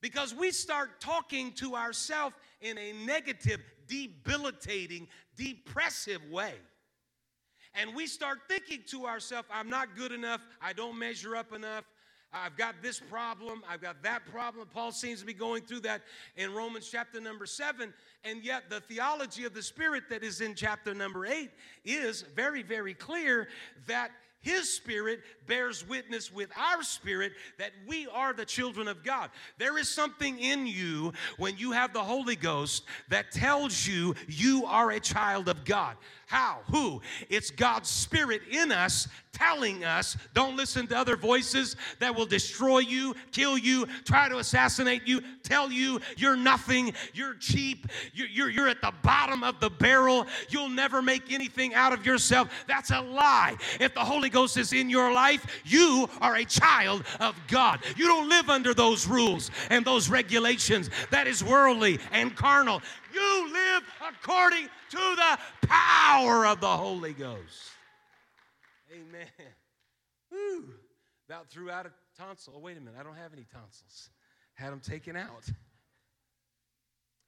[0.00, 6.54] Because we start talking to ourselves in a negative, debilitating, depressive way.
[7.74, 11.84] And we start thinking to ourselves, I'm not good enough, I don't measure up enough,
[12.32, 14.68] I've got this problem, I've got that problem.
[14.72, 16.02] Paul seems to be going through that
[16.36, 17.94] in Romans chapter number seven.
[18.24, 21.50] And yet, the theology of the Spirit that is in chapter number eight
[21.84, 23.48] is very, very clear
[23.86, 24.10] that
[24.40, 29.30] his spirit bears witness with our spirit that we are the children of God.
[29.58, 34.64] There is something in you when you have the Holy Ghost that tells you you
[34.66, 35.96] are a child of God.
[36.28, 36.58] How?
[36.70, 37.00] Who?
[37.30, 42.80] It's God's Spirit in us telling us don't listen to other voices that will destroy
[42.80, 48.50] you, kill you, try to assassinate you, tell you you're nothing, you're cheap, you're, you're,
[48.50, 52.50] you're at the bottom of the barrel, you'll never make anything out of yourself.
[52.66, 53.56] That's a lie.
[53.80, 57.80] If the Holy Ghost is in your life, you are a child of God.
[57.96, 60.90] You don't live under those rules and those regulations.
[61.10, 62.82] That is worldly and carnal.
[63.18, 67.72] You live according to the power of the Holy Ghost.
[68.92, 69.26] Amen.
[70.30, 70.64] Woo.
[71.28, 72.54] About threw out a tonsil.
[72.56, 72.94] Oh, wait a minute.
[72.98, 74.10] I don't have any tonsils.
[74.54, 75.44] Had them taken out.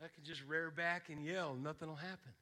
[0.02, 1.54] I can just rear back and yell.
[1.60, 2.32] Nothing will happen.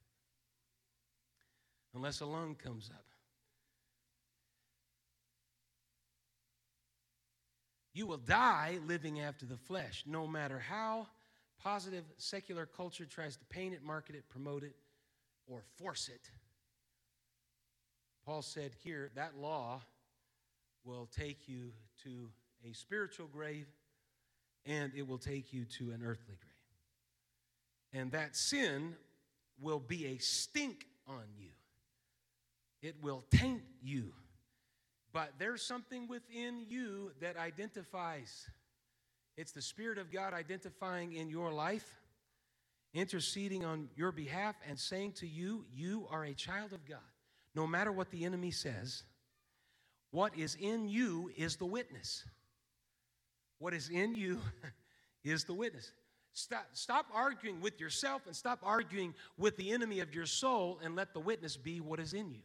[1.94, 3.04] Unless a lung comes up.
[7.94, 11.08] You will die living after the flesh, no matter how
[11.68, 14.74] positive secular culture tries to paint it, market it, promote it,
[15.46, 16.30] or force it.
[18.24, 19.82] Paul said here that law
[20.82, 21.72] will take you
[22.04, 22.30] to
[22.66, 23.66] a spiritual grave
[24.64, 28.02] and it will take you to an earthly grave.
[28.02, 28.94] And that sin
[29.60, 31.50] will be a stink on you,
[32.80, 34.14] it will taint you.
[35.12, 38.48] But there's something within you that identifies
[39.38, 41.88] it's the Spirit of God identifying in your life,
[42.92, 46.98] interceding on your behalf, and saying to you, You are a child of God.
[47.54, 49.04] No matter what the enemy says,
[50.10, 52.24] what is in you is the witness.
[53.60, 54.40] What is in you
[55.24, 55.92] is the witness.
[56.32, 60.96] Stop, stop arguing with yourself and stop arguing with the enemy of your soul and
[60.96, 62.42] let the witness be what is in you.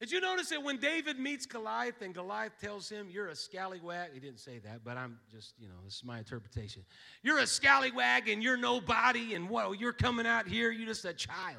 [0.00, 4.14] Did you notice that when David meets Goliath and Goliath tells him, You're a scallywag?
[4.14, 6.82] He didn't say that, but I'm just, you know, this is my interpretation.
[7.22, 11.12] You're a scallywag and you're nobody, and whoa, you're coming out here, you're just a
[11.12, 11.58] child.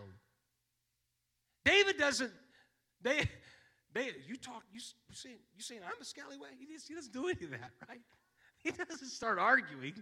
[1.64, 2.32] David doesn't,
[3.04, 3.30] they,
[3.94, 6.54] they, you talk, you, you saying, you saying I'm a scallywag?
[6.60, 8.02] He, just, he doesn't do any of that, right?
[8.64, 9.96] He doesn't start arguing.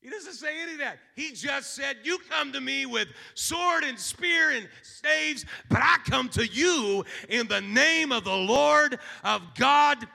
[0.00, 0.98] He doesn't say any of that.
[1.16, 5.96] He just said, You come to me with sword and spear and staves, but I
[6.04, 10.06] come to you in the name of the Lord of God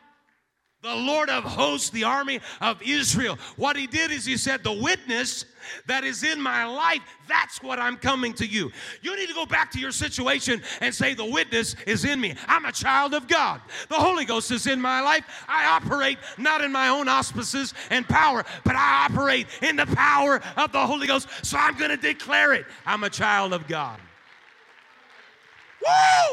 [0.83, 3.39] the Lord of hosts, the army of Israel.
[3.55, 5.45] What he did is he said, The witness
[5.85, 8.69] that is in my life, that's what I'm coming to you.
[9.01, 12.35] You need to go back to your situation and say, The witness is in me.
[12.47, 13.61] I'm a child of God.
[13.87, 15.23] The Holy Ghost is in my life.
[15.47, 20.41] I operate not in my own auspices and power, but I operate in the power
[20.57, 21.29] of the Holy Ghost.
[21.43, 22.65] So I'm going to declare it.
[22.85, 24.01] I'm a child of God.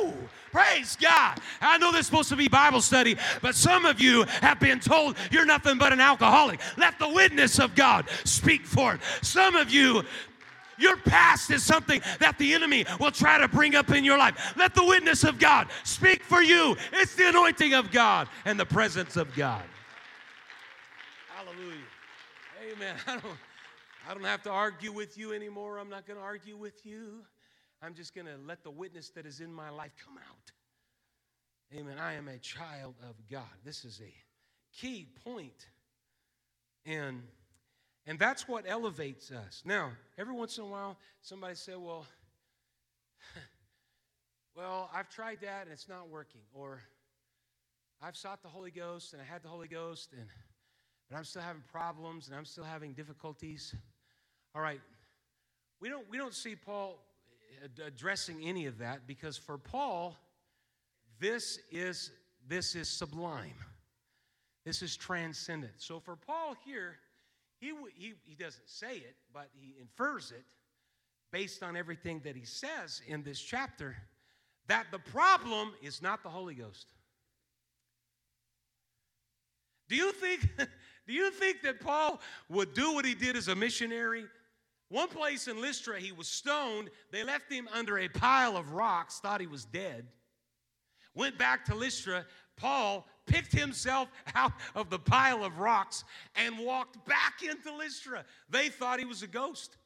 [0.02, 0.12] Woo!
[0.52, 1.38] Praise God.
[1.60, 4.80] I know this is supposed to be Bible study, but some of you have been
[4.80, 6.60] told you're nothing but an alcoholic.
[6.76, 9.00] Let the witness of God speak for it.
[9.22, 10.02] Some of you,
[10.76, 14.54] your past is something that the enemy will try to bring up in your life.
[14.56, 16.76] Let the witness of God speak for you.
[16.94, 19.62] It's the anointing of God and the presence of God.
[21.36, 21.76] Hallelujah.
[22.72, 22.96] Amen.
[23.06, 23.36] I don't,
[24.08, 25.78] I don't have to argue with you anymore.
[25.78, 27.20] I'm not going to argue with you.
[27.82, 30.52] I'm just going to let the witness that is in my life come out.
[31.74, 31.98] Amen.
[31.98, 33.44] I am a child of God.
[33.64, 34.12] This is a
[34.76, 35.68] key point.
[36.84, 37.22] And
[38.06, 39.62] and that's what elevates us.
[39.64, 42.06] Now, every once in a while, somebody said, Well,
[44.56, 46.40] well, I've tried that and it's not working.
[46.52, 46.80] Or
[48.02, 50.26] I've sought the Holy Ghost and I had the Holy Ghost, and
[51.08, 53.74] but I'm still having problems and I'm still having difficulties.
[54.54, 54.80] All right.
[55.80, 56.98] We don't we don't see Paul
[57.62, 60.16] Uh, addressing any of that because for Paul,
[61.18, 62.10] this is
[62.48, 63.54] this is sublime.
[64.64, 65.74] This is transcendent.
[65.78, 66.96] So for Paul here,
[67.60, 70.44] he, he, he doesn't say it, but he infers it
[71.32, 73.96] based on everything that he says in this chapter
[74.66, 76.86] that the problem is not the Holy Ghost.
[79.88, 80.48] Do you think,
[81.06, 84.24] do you think that Paul would do what he did as a missionary?
[84.90, 86.90] One place in Lystra, he was stoned.
[87.12, 90.06] They left him under a pile of rocks, thought he was dead.
[91.14, 92.26] Went back to Lystra.
[92.56, 98.24] Paul picked himself out of the pile of rocks and walked back into Lystra.
[98.50, 99.76] They thought he was a ghost.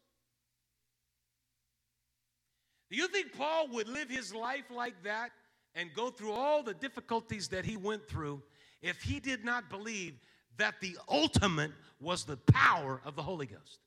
[2.91, 5.33] Do you think Paul would live his life like that
[5.75, 8.43] and go through all the difficulties that he went through
[8.81, 10.15] if he did not believe
[10.57, 13.84] that the ultimate was the power of the Holy Ghost?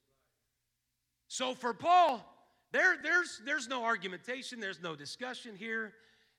[1.28, 2.26] So for Paul,
[2.72, 5.94] there, there's, there's no argumentation, there's no discussion here.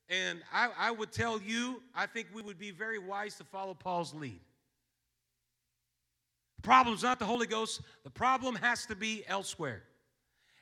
[0.09, 3.73] And I, I would tell you, I think we would be very wise to follow
[3.73, 4.39] Paul's lead.
[6.57, 9.83] The problem's not the Holy Ghost, the problem has to be elsewhere.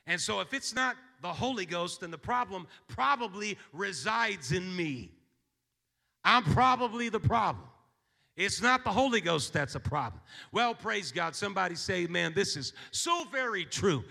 [0.06, 5.10] And so if it's not the Holy Ghost, then the problem probably resides in me.
[6.24, 7.66] I'm probably the problem.
[8.38, 10.22] It's not the Holy Ghost that's a problem.
[10.52, 11.34] Well, praise God.
[11.34, 14.04] Somebody say, man, this is so very true.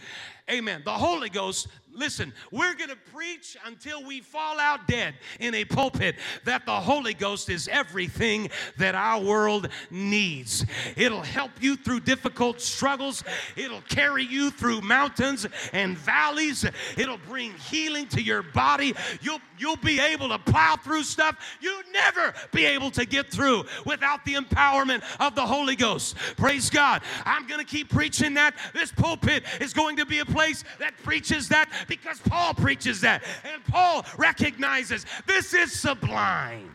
[0.49, 0.81] Amen.
[0.85, 5.65] The Holy Ghost Listen, we're going to preach until we fall out dead in a
[5.65, 10.63] pulpit that the Holy Ghost is everything that our world needs.
[10.95, 13.23] It'll help you through difficult struggles,
[13.55, 18.93] it'll carry you through mountains and valleys, it'll bring healing to your body.
[19.21, 23.65] You'll, you'll be able to plow through stuff you'll never be able to get through
[23.85, 26.15] without the empowerment of the Holy Ghost.
[26.35, 27.01] Praise God.
[27.25, 28.55] I'm going to keep preaching that.
[28.73, 33.23] This pulpit is going to be a place that preaches that because Paul preaches that.
[33.43, 36.71] And Paul recognizes this is sublime,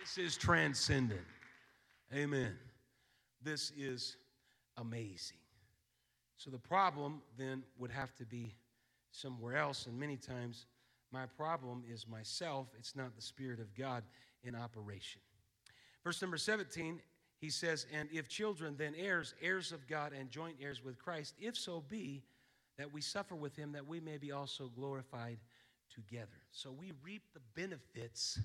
[0.00, 1.20] this is transcendent.
[2.14, 2.56] Amen.
[3.42, 4.16] This is
[4.78, 5.36] amazing.
[6.38, 8.54] So the problem then would have to be
[9.12, 9.86] somewhere else.
[9.86, 10.64] And many times,
[11.12, 14.02] my problem is myself, it's not the Spirit of God
[14.44, 15.20] in operation.
[16.02, 17.00] Verse number 17,
[17.40, 21.34] he says, And if children, then heirs, heirs of God and joint heirs with Christ,
[21.40, 22.22] if so be
[22.78, 25.38] that we suffer with him, that we may be also glorified
[25.94, 26.28] together.
[26.52, 28.38] So we reap the benefits.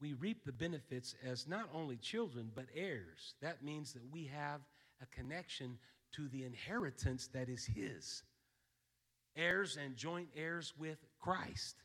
[0.00, 3.34] We reap the benefits as not only children, but heirs.
[3.42, 4.60] That means that we have
[5.02, 5.78] a connection
[6.12, 8.22] to the inheritance that is his.
[9.36, 11.76] Heirs and joint heirs with Christ.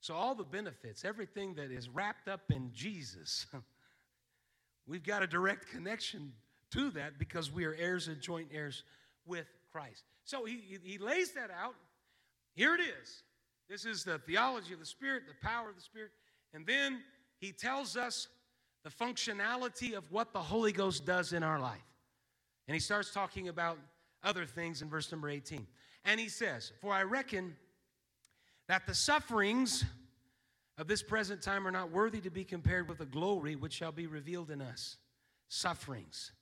[0.00, 3.46] So, all the benefits, everything that is wrapped up in Jesus,
[4.88, 6.32] we've got a direct connection
[6.72, 8.82] to that because we are heirs and joint heirs
[9.26, 10.04] with Christ.
[10.24, 11.74] So he, he lays that out.
[12.54, 13.22] Here it is.
[13.68, 16.10] This is the theology of the Spirit, the power of the Spirit.
[16.54, 17.02] And then
[17.38, 18.28] he tells us
[18.82, 21.78] the functionality of what the Holy Ghost does in our life.
[22.66, 23.78] And he starts talking about
[24.24, 25.66] other things in verse number 18.
[26.04, 27.56] And he says, For I reckon
[28.68, 29.84] that the sufferings
[30.78, 33.92] of this present time are not worthy to be compared with the glory which shall
[33.92, 34.96] be revealed in us.
[35.48, 36.32] Sufferings,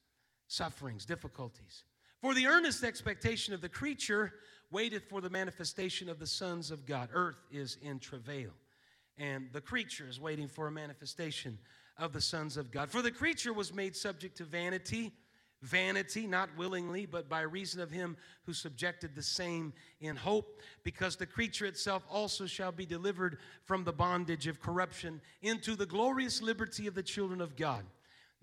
[0.47, 1.85] sufferings, difficulties.
[2.21, 4.35] For the earnest expectation of the creature
[4.71, 7.09] waiteth for the manifestation of the sons of God.
[7.13, 8.51] Earth is in travail,
[9.17, 11.59] and the creature is waiting for a manifestation
[11.99, 12.91] of the sons of God.
[12.91, 15.13] For the creature was made subject to vanity,
[15.63, 21.17] vanity, not willingly, but by reason of him who subjected the same in hope, because
[21.17, 26.43] the creature itself also shall be delivered from the bondage of corruption into the glorious
[26.43, 27.85] liberty of the children of God.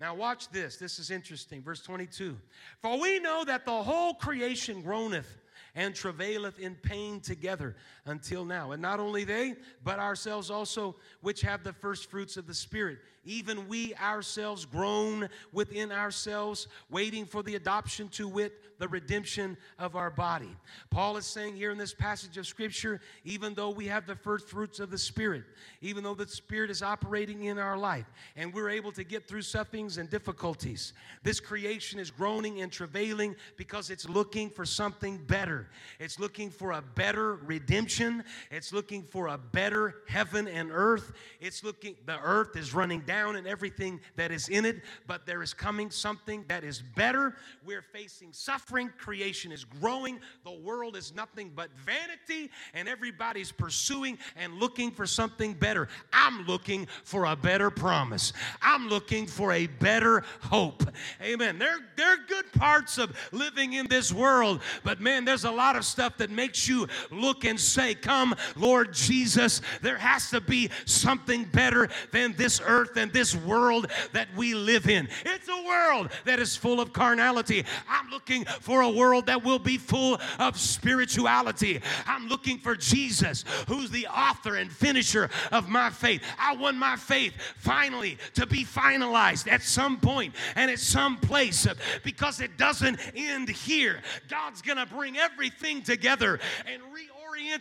[0.00, 0.76] Now, watch this.
[0.76, 1.62] This is interesting.
[1.62, 2.36] Verse 22
[2.80, 5.38] For we know that the whole creation groaneth
[5.74, 8.72] and travaileth in pain together until now.
[8.72, 12.98] And not only they, but ourselves also, which have the first fruits of the Spirit
[13.24, 19.94] even we ourselves groan within ourselves, waiting for the adoption to wit, the redemption of
[19.94, 20.50] our body.
[20.90, 24.48] Paul is saying here in this passage of Scripture, even though we have the first
[24.48, 25.44] fruits of the Spirit,
[25.80, 28.06] even though the Spirit is operating in our life,
[28.36, 33.36] and we're able to get through sufferings and difficulties, this creation is groaning and travailing
[33.56, 35.68] because it's looking for something better.
[36.00, 38.24] It's looking for a better redemption.
[38.50, 41.12] It's looking for a better heaven and earth.
[41.40, 45.24] It's looking, the earth is running down down and everything that is in it, but
[45.24, 47.36] there is coming something that is better.
[47.64, 48.90] We're facing suffering.
[48.98, 50.18] Creation is growing.
[50.42, 55.86] The world is nothing but vanity, and everybody's pursuing and looking for something better.
[56.12, 58.32] I'm looking for a better promise.
[58.60, 60.82] I'm looking for a better hope.
[61.22, 61.60] Amen.
[61.60, 65.76] There, there are good parts of living in this world, but man, there's a lot
[65.76, 70.68] of stuff that makes you look and say, Come, Lord Jesus, there has to be
[70.84, 75.08] something better than this earth and this world that we live in.
[75.24, 77.64] It's a world that is full of carnality.
[77.88, 81.80] I'm looking for a world that will be full of spirituality.
[82.06, 86.22] I'm looking for Jesus, who's the author and finisher of my faith.
[86.38, 91.66] I want my faith finally to be finalized at some point and at some place
[92.02, 94.00] because it doesn't end here.
[94.28, 97.13] God's going to bring everything together and reorient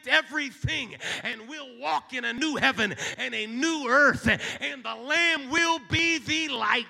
[0.07, 5.49] everything, and we'll walk in a new heaven and a new earth, and the Lamb
[5.49, 6.85] will be the light.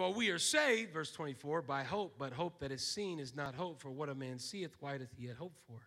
[0.00, 3.54] For we are saved, verse 24, by hope, but hope that is seen is not
[3.54, 5.82] hope, for what a man seeth, why doth he yet hope for?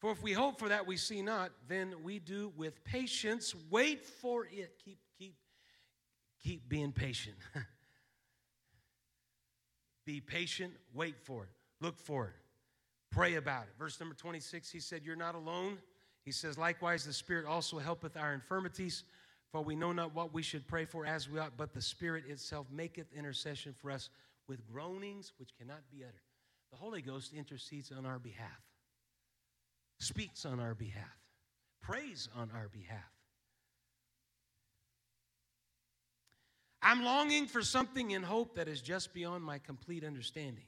[0.00, 4.04] For if we hope for that we see not, then we do with patience wait
[4.04, 4.80] for it.
[4.82, 4.98] Keep,
[6.44, 7.36] keep, being patient.
[10.06, 11.48] Be patient, wait for it,
[11.80, 12.34] look for it,
[13.10, 13.70] pray about it.
[13.78, 15.78] Verse number 26, he said, You're not alone.
[16.26, 19.04] He says, Likewise, the Spirit also helpeth our infirmities
[19.54, 22.24] for we know not what we should pray for as we ought, but the Spirit
[22.26, 24.10] itself maketh intercession for us
[24.48, 26.14] with groanings which cannot be uttered.
[26.72, 28.48] The Holy Ghost intercedes on our behalf,
[30.00, 31.20] speaks on our behalf,
[31.80, 33.04] prays on our behalf.
[36.84, 40.66] I'm longing for something in hope that is just beyond my complete understanding.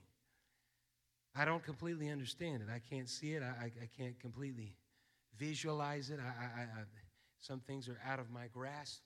[1.37, 2.69] I don't completely understand it.
[2.75, 3.43] I can't see it.
[3.43, 4.75] I, I, I can't completely
[5.39, 6.19] visualize it.
[6.19, 6.63] I,
[7.39, 9.03] some things are out of my grasp,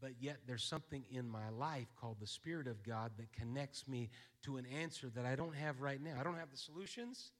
[0.00, 4.08] but yet there's something in my life called the Spirit of God that connects me
[4.44, 6.14] to an answer that I don't have right now.
[6.20, 7.32] I don't have the solutions,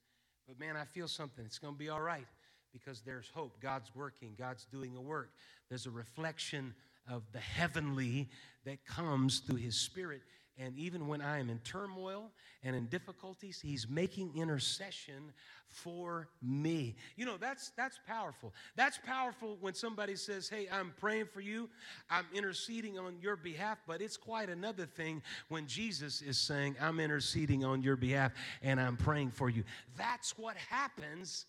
[0.45, 1.45] but man, I feel something.
[1.45, 2.27] It's going to be all right
[2.73, 3.61] because there's hope.
[3.61, 5.31] God's working, God's doing a work.
[5.69, 6.73] There's a reflection
[7.09, 8.29] of the heavenly
[8.65, 10.21] that comes through His Spirit.
[10.57, 12.29] And even when I am in turmoil
[12.61, 15.33] and in difficulties, he's making intercession
[15.67, 16.95] for me.
[17.15, 18.53] You know, that's that's powerful.
[18.75, 21.69] That's powerful when somebody says, "Hey, I'm praying for you.
[22.07, 26.99] I'm interceding on your behalf." But it's quite another thing when Jesus is saying, "I'm
[26.99, 29.63] interceding on your behalf and I'm praying for you."
[29.97, 31.47] That's what happens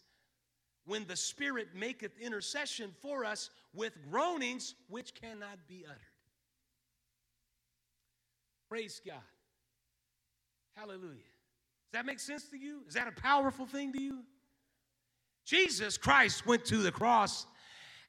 [0.87, 5.99] when the Spirit maketh intercession for us with groanings which cannot be uttered.
[8.69, 9.17] Praise God.
[10.77, 11.03] Hallelujah.
[11.05, 12.83] Does that make sense to you?
[12.89, 14.25] Is that a powerful thing to you?
[15.45, 17.47] Jesus Christ went to the cross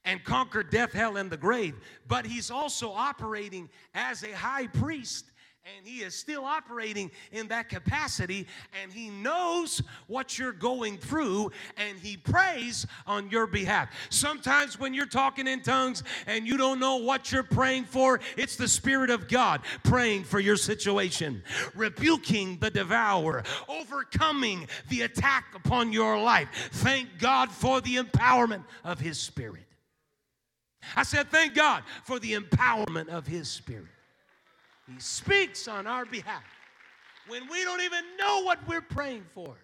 [0.05, 1.75] and conquered death, hell, and the grave,
[2.07, 5.25] but he's also operating as a high priest
[5.65, 8.45] and he is still operating in that capacity
[8.81, 13.89] and he knows what you're going through and he prays on your behalf.
[14.09, 18.55] Sometimes when you're talking in tongues and you don't know what you're praying for it's
[18.55, 21.41] the spirit of god praying for your situation
[21.73, 26.47] rebuking the devourer overcoming the attack upon your life.
[26.73, 29.63] Thank god for the empowerment of his spirit.
[30.95, 33.94] I said thank god for the empowerment of his spirit
[34.87, 36.43] he speaks on our behalf
[37.27, 39.55] when we don't even know what we're praying for.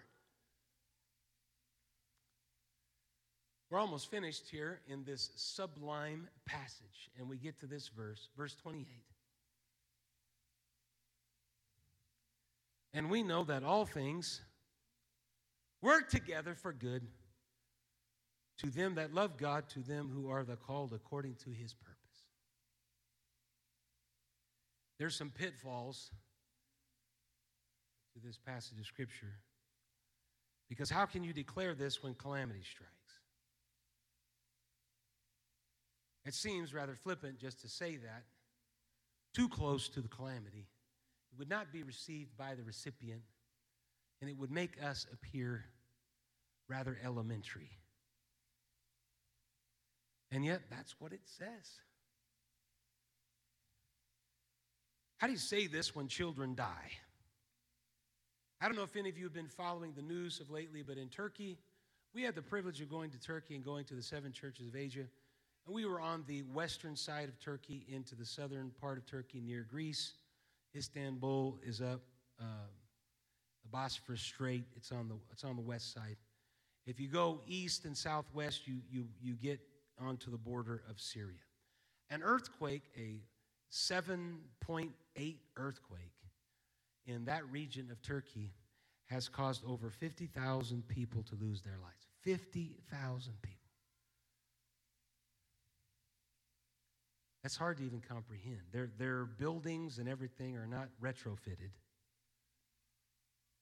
[3.69, 8.55] We're almost finished here in this sublime passage, and we get to this verse, verse
[8.55, 8.85] 28.
[12.93, 14.41] And we know that all things
[15.81, 17.07] work together for good
[18.57, 21.90] to them that love God, to them who are the called according to his purpose
[25.01, 26.11] there's some pitfalls
[28.13, 29.33] to this passage of Scripture.
[30.69, 32.91] Because how can you declare this when calamity strikes?
[36.23, 38.25] It seems rather flippant just to say that,
[39.33, 40.67] too close to the calamity.
[41.33, 43.23] It would not be received by the recipient,
[44.21, 45.65] and it would make us appear
[46.69, 47.71] rather elementary.
[50.29, 51.81] And yet, that's what it says.
[55.21, 56.89] How do you say this when children die?
[58.59, 60.97] I don't know if any of you have been following the news of lately, but
[60.97, 61.59] in Turkey,
[62.11, 64.75] we had the privilege of going to Turkey and going to the seven churches of
[64.75, 65.05] Asia.
[65.67, 69.41] And we were on the western side of Turkey into the southern part of Turkey
[69.41, 70.13] near Greece.
[70.75, 72.01] Istanbul is up
[72.39, 72.65] uh,
[73.61, 74.63] the Bosphorus Strait.
[74.75, 76.17] It's on the it's on the west side.
[76.87, 79.59] If you go east and southwest, you you you get
[79.99, 81.37] onto the border of Syria.
[82.09, 83.19] An earthquake, a
[83.71, 86.13] 7.8 earthquake
[87.05, 88.51] in that region of Turkey
[89.05, 92.07] has caused over 50,000 people to lose their lives.
[92.21, 93.57] 50,000 people.
[97.43, 98.61] That's hard to even comprehend.
[98.71, 101.71] Their, their buildings and everything are not retrofitted.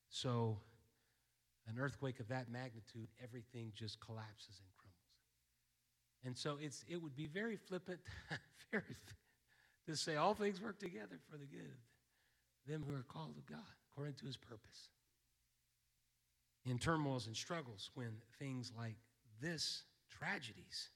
[0.09, 0.57] So,
[1.67, 4.99] an earthquake of that magnitude, everything just collapses and crumbles.
[6.25, 7.99] And so, it's, it would be very flippant,
[8.71, 8.83] very
[9.89, 13.45] to say all things work together for the good of them who are called of
[13.47, 13.59] God
[13.91, 14.89] according to his purpose.
[16.65, 18.97] In turmoils and struggles, when things like
[19.41, 19.83] this,
[20.19, 20.89] tragedies,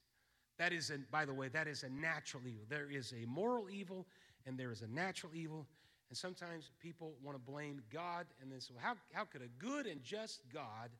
[0.60, 2.66] that is, a, by the way, that is a natural evil.
[2.70, 4.06] There is a moral evil
[4.46, 5.66] and there is a natural evil.
[6.10, 9.48] And sometimes people want to blame God, and they say, well, how, how could a
[9.58, 10.92] good and just God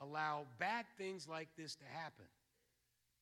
[0.00, 2.24] allow bad things like this to happen?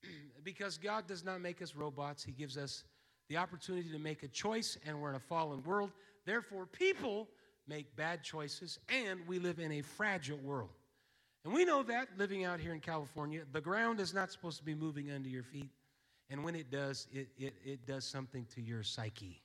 [0.44, 2.84] because God does not make us robots, He gives us
[3.30, 5.92] the opportunity to make a choice, and we're in a fallen world.
[6.26, 7.28] Therefore, people
[7.68, 10.70] make bad choices, and we live in a fragile world.
[11.44, 14.64] And we know that living out here in California, the ground is not supposed to
[14.64, 15.70] be moving under your feet.
[16.28, 19.40] And when it does, it, it, it does something to your psyche.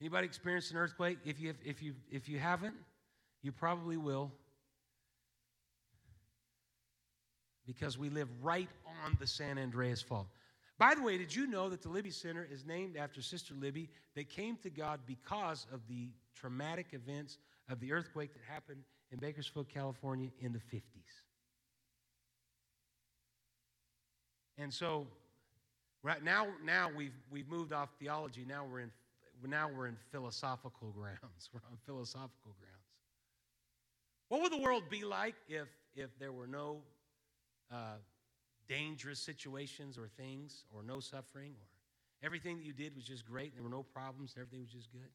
[0.00, 1.18] Anybody experienced an earthquake?
[1.24, 2.74] If you, if, you, if you haven't,
[3.42, 4.32] you probably will.
[7.66, 8.68] Because we live right
[9.04, 10.26] on the San Andreas Fault.
[10.78, 13.88] By the way, did you know that the Libby Center is named after Sister Libby
[14.16, 19.18] that came to God because of the traumatic events of the earthquake that happened in
[19.18, 20.82] Bakersfield, California in the 50s?
[24.58, 25.06] And so,
[26.02, 28.44] right now, now we've, we've moved off theology.
[28.46, 28.90] Now we're in,
[29.44, 31.18] now we're in philosophical grounds.
[31.52, 32.74] We're on philosophical grounds.
[34.28, 36.78] What would the world be like if, if there were no
[37.72, 37.96] uh,
[38.68, 43.54] dangerous situations or things or no suffering or everything that you did was just great,
[43.54, 45.10] there were no problems, everything was just good.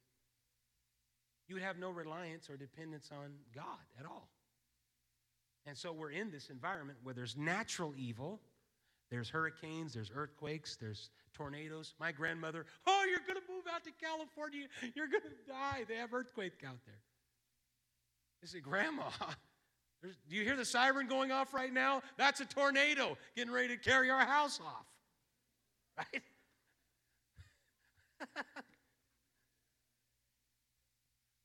[1.48, 3.64] You would have no reliance or dependence on God
[4.00, 4.30] at all.
[5.66, 8.40] And so we're in this environment where there's natural evil,
[9.10, 11.96] there's hurricanes, there's earthquakes, there's tornadoes.
[12.00, 15.86] My grandmother, oh, you're going to move out to California, you're going to die.
[15.88, 17.02] They have earthquake out there.
[18.44, 19.10] I said, Grandma,
[20.02, 22.02] there's, do you hear the siren going off right now?
[22.18, 24.86] That's a tornado getting ready to carry our house off.
[25.98, 26.24] Right?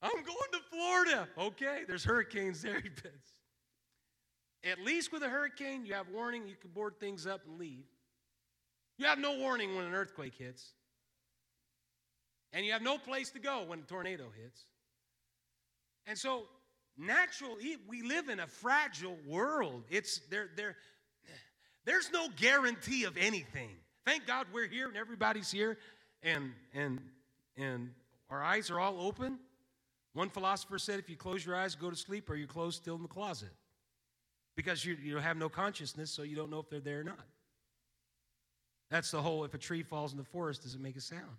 [0.03, 1.29] I'm going to Florida.
[1.39, 2.83] Okay, there's hurricanes there.
[4.65, 7.85] At least with a hurricane, you have warning, you can board things up and leave.
[8.99, 10.73] You have no warning when an earthquake hits.
[12.53, 14.67] And you have no place to go when a tornado hits.
[16.07, 16.45] And so
[16.97, 17.57] natural
[17.89, 19.85] we live in a fragile world.
[19.91, 20.77] It's there there
[21.85, 23.71] there's no guarantee of anything.
[24.05, 25.79] Thank god we're here and everybody's here
[26.23, 27.01] and and
[27.57, 27.91] and
[28.31, 29.39] our eyes are all open.
[30.13, 32.95] One philosopher said if you close your eyes go to sleep or you're closed still
[32.95, 33.51] in the closet.
[34.57, 37.27] Because you, you have no consciousness so you don't know if they're there or not.
[38.89, 41.37] That's the whole if a tree falls in the forest does it make a sound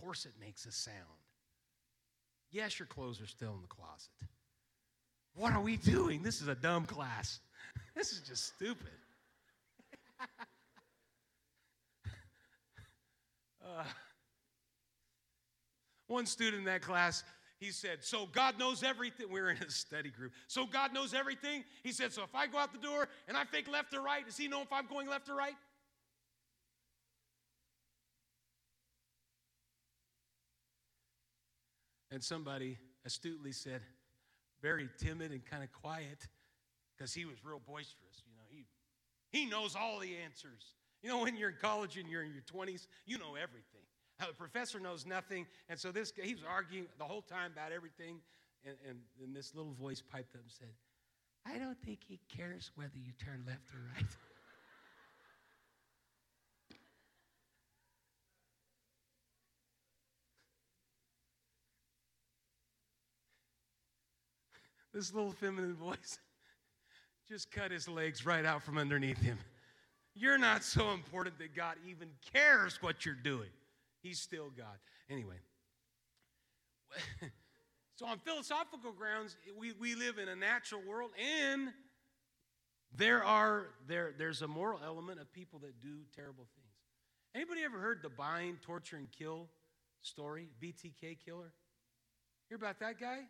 [0.00, 0.96] course it makes a sound.
[2.50, 4.10] Yes, your clothes are still in the closet.
[5.34, 6.22] What are we doing?
[6.22, 7.40] This is a dumb class.
[7.94, 8.92] This is just stupid.
[13.64, 13.84] uh,
[16.08, 17.24] one student in that class,
[17.58, 19.30] he said, So God knows everything.
[19.30, 20.32] We are in a study group.
[20.46, 21.64] So God knows everything.
[21.82, 24.26] He said, So if I go out the door and I think left or right,
[24.26, 25.56] does he know if I'm going left or right?
[32.10, 33.80] And somebody astutely said,
[34.62, 36.26] very timid and kind of quiet,
[36.96, 38.22] because he was real boisterous.
[38.26, 38.66] You know, he,
[39.30, 40.74] he knows all the answers.
[41.02, 43.82] You know, when you're in college and you're in your 20s, you know everything.
[44.18, 45.46] The professor knows nothing.
[45.68, 48.20] And so this guy, he was arguing the whole time about everything.
[48.64, 50.72] And, and, and this little voice piped up and said,
[51.44, 54.06] I don't think he cares whether you turn left or right.
[64.96, 66.18] this little feminine voice
[67.28, 69.38] just cut his legs right out from underneath him.
[70.14, 73.50] You're not so important that God even cares what you're doing.
[74.02, 74.78] He's still God.
[75.10, 75.34] Anyway,
[77.96, 81.68] so on philosophical grounds, we, we live in a natural world and
[82.96, 86.72] there are there there's a moral element of people that do terrible things.
[87.34, 89.48] Anybody ever heard the bind, torture, and kill
[90.00, 90.48] story?
[90.62, 91.52] BTK killer?
[92.48, 93.24] Hear about that guy?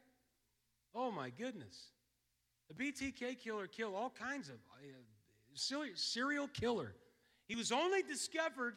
[0.95, 1.91] Oh my goodness.
[2.69, 6.95] The BTK killer killed all kinds of uh, serial killer.
[7.47, 8.75] He was only discovered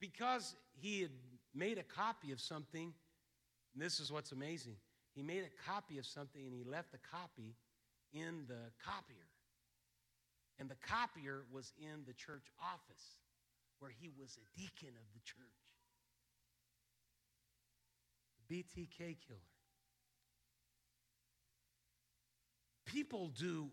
[0.00, 1.10] because he had
[1.54, 2.92] made a copy of something.
[3.74, 4.76] And this is what's amazing.
[5.14, 7.56] He made a copy of something and he left the copy
[8.12, 9.26] in the copier.
[10.58, 13.16] And the copier was in the church office
[13.78, 15.46] where he was a deacon of the church.
[18.48, 19.55] The BTK killer.
[22.86, 23.68] People do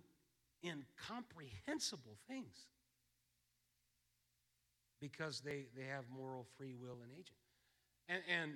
[0.64, 2.68] incomprehensible things
[5.00, 7.38] because they, they have moral free will and agent.
[8.10, 8.52] And, and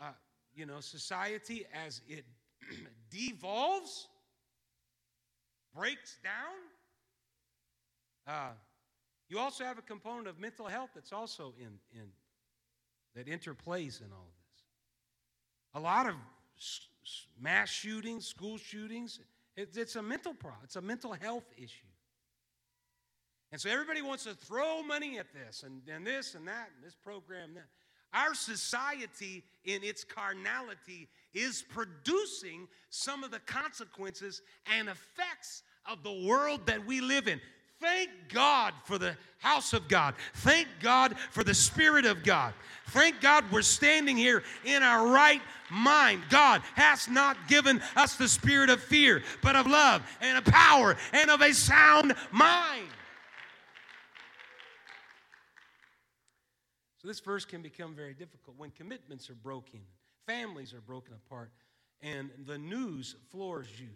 [0.00, 0.12] uh,
[0.54, 2.24] you know, society as it
[3.10, 4.08] devolves,
[5.74, 6.54] breaks down,
[8.26, 8.52] uh,
[9.28, 12.08] You also have a component of mental health that's also in, in
[13.14, 14.64] that interplays in all of this.
[15.74, 16.14] A lot of
[17.40, 19.20] mass shootings, school shootings,
[19.56, 20.62] it, it's a mental problem.
[20.64, 21.86] It's a mental health issue.
[23.50, 26.84] And so everybody wants to throw money at this and, and this and that and
[26.84, 27.66] this program that.
[28.14, 36.26] Our society, in its carnality, is producing some of the consequences and effects of the
[36.26, 37.40] world that we live in.
[37.82, 40.14] Thank God for the house of God.
[40.34, 42.54] Thank God for the Spirit of God.
[42.90, 46.22] Thank God we're standing here in our right mind.
[46.30, 50.96] God has not given us the spirit of fear, but of love and of power
[51.12, 52.88] and of a sound mind.
[56.98, 59.80] So, this verse can become very difficult when commitments are broken,
[60.26, 61.50] families are broken apart,
[62.00, 63.88] and the news floors you.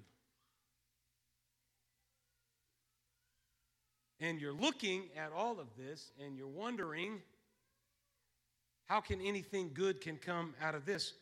[4.21, 7.21] And you're looking at all of this and you're wondering
[8.87, 11.13] how can anything good can come out of this?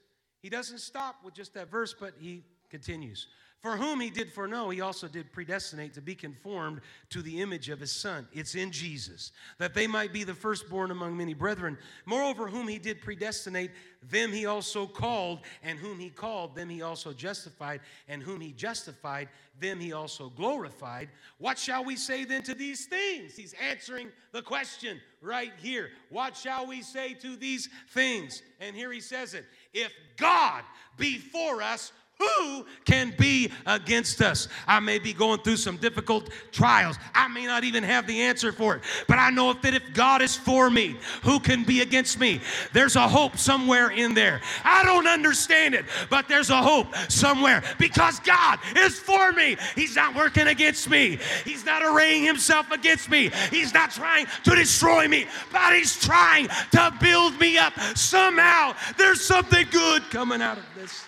[0.41, 3.27] He doesn't stop with just that verse, but he continues.
[3.65, 7.71] For whom he did foreknow, he also did predestinate to be conformed to the image
[7.71, 8.29] of his son.
[8.31, 11.79] It's in Jesus, that they might be the firstborn among many brethren.
[12.05, 13.71] Moreover, whom he did predestinate,
[14.03, 18.53] them he also called, and whom he called, them he also justified, and whom he
[18.53, 21.09] justified, them he also glorified.
[21.39, 23.35] What shall we say then to these things?
[23.35, 25.89] He's answering the question right here.
[26.11, 28.43] What shall we say to these things?
[28.61, 30.65] And here he says it If God
[30.99, 34.49] be for us, who can be against us?
[34.67, 36.97] I may be going through some difficult trials.
[37.15, 40.23] I may not even have the answer for it, but I know that if God
[40.23, 42.41] is for me, who can be against me?
[42.73, 44.41] There's a hope somewhere in there.
[44.65, 49.57] I don't understand it, but there's a hope somewhere because God is for me.
[49.75, 54.55] He's not working against me, He's not arraying Himself against me, He's not trying to
[54.55, 57.73] destroy me, but He's trying to build me up.
[57.97, 61.05] Somehow, there's something good coming out of this.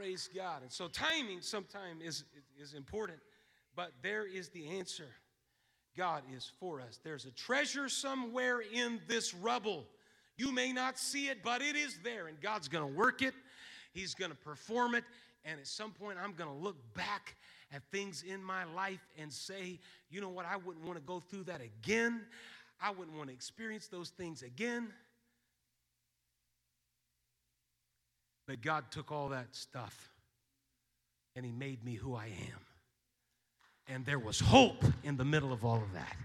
[0.00, 0.62] Praise God.
[0.62, 2.24] And so timing sometimes is,
[2.58, 3.18] is important,
[3.76, 5.08] but there is the answer.
[5.94, 6.98] God is for us.
[7.04, 9.84] There's a treasure somewhere in this rubble.
[10.38, 13.34] You may not see it, but it is there, and God's going to work it.
[13.92, 15.04] He's going to perform it.
[15.44, 17.36] And at some point, I'm going to look back
[17.70, 19.78] at things in my life and say,
[20.08, 22.22] you know what, I wouldn't want to go through that again.
[22.80, 24.94] I wouldn't want to experience those things again.
[28.50, 30.10] But God took all that stuff
[31.36, 32.58] and He made me who I am.
[33.86, 36.16] And there was hope in the middle of all of that.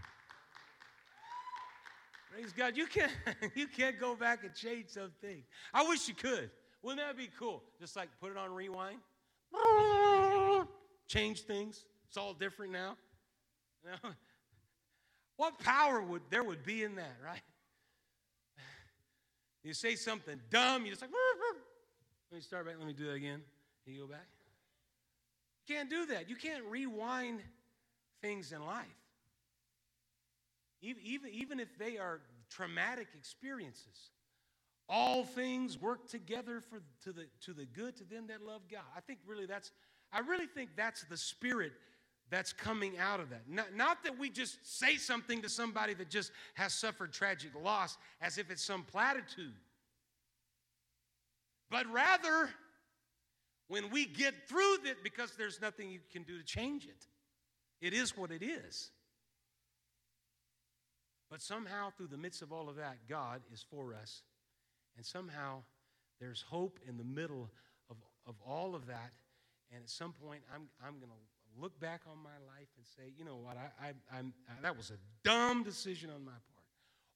[2.31, 2.75] Praise God.
[2.75, 3.11] You can't,
[3.55, 5.43] you can't go back and change something.
[5.71, 6.49] I wish you could.
[6.81, 7.61] Wouldn't that be cool?
[7.79, 8.97] Just like put it on rewind,
[11.07, 11.85] change things.
[12.07, 12.97] It's all different now.
[13.83, 14.09] You know?
[15.37, 17.43] What power would there would be in that, right?
[19.63, 21.11] You say something dumb, you're just like,
[22.31, 22.75] let me start back.
[22.77, 23.41] Let me do that again.
[23.83, 24.27] Can you go back.
[25.67, 26.29] You can't do that.
[26.29, 27.39] You can't rewind
[28.21, 28.85] things in life.
[30.81, 34.11] Even, even, even if they are traumatic experiences,
[34.87, 38.83] all things work together for to the to the good to them that love God.
[38.95, 39.71] I think really that's
[40.13, 41.73] I really think that's the spirit
[42.29, 43.41] that's coming out of that.
[43.47, 47.97] Not, not that we just say something to somebody that just has suffered tragic loss
[48.21, 49.53] as if it's some platitude.
[51.69, 52.49] But rather,
[53.67, 57.07] when we get through it, because there's nothing you can do to change it,
[57.81, 58.91] it is what it is.
[61.29, 64.21] But somehow, through the midst of all of that, God is for us.
[64.95, 65.63] And somehow,
[66.19, 67.49] there's hope in the middle
[67.89, 67.97] of,
[68.27, 69.13] of all of that.
[69.73, 73.11] And at some point, I'm, I'm going to look back on my life and say,
[73.17, 76.41] you know what, I, I, I'm, I, that was a dumb decision on my part.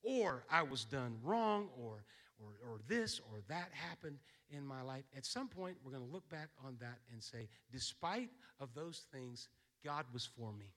[0.02, 2.04] Or I was done wrong, or,
[2.39, 4.17] or, or this or that happened
[4.49, 5.03] in my life.
[5.15, 8.29] At some point, we're going to look back on that and say, despite
[8.59, 9.47] of those things,
[9.83, 10.73] God was for me.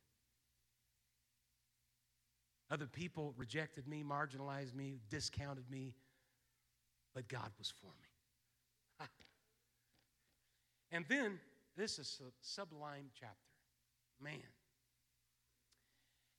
[2.71, 5.95] Other people rejected me, marginalized me, discounted me,
[7.15, 9.07] but God was for me.
[10.91, 11.39] and then
[11.77, 13.37] this is a sublime chapter.
[14.23, 14.39] Man.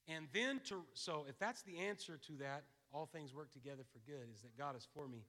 [0.07, 2.63] And then to so if that's the answer to that,
[2.93, 5.23] all things work together for good, is that God is for me.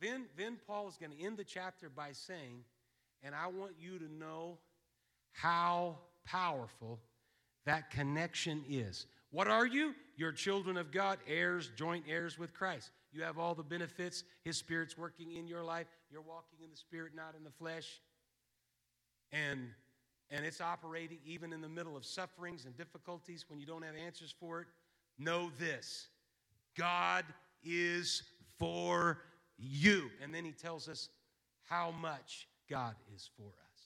[0.00, 2.64] Then, then Paul is going to end the chapter by saying,
[3.22, 4.58] and I want you to know
[5.32, 7.00] how powerful
[7.66, 9.06] that connection is.
[9.30, 9.94] What are you?
[10.16, 12.90] You're children of God, heirs, joint heirs with Christ.
[13.12, 14.24] You have all the benefits.
[14.44, 15.86] His Spirit's working in your life.
[16.10, 18.00] You're walking in the Spirit, not in the flesh.
[19.30, 19.68] And
[20.30, 23.94] and it's operating even in the middle of sufferings and difficulties when you don't have
[23.94, 24.66] answers for it,
[25.18, 26.08] know this
[26.76, 27.24] God
[27.64, 28.22] is
[28.58, 29.18] for
[29.58, 30.10] you.
[30.22, 31.08] And then he tells us
[31.68, 33.82] how much God is for us.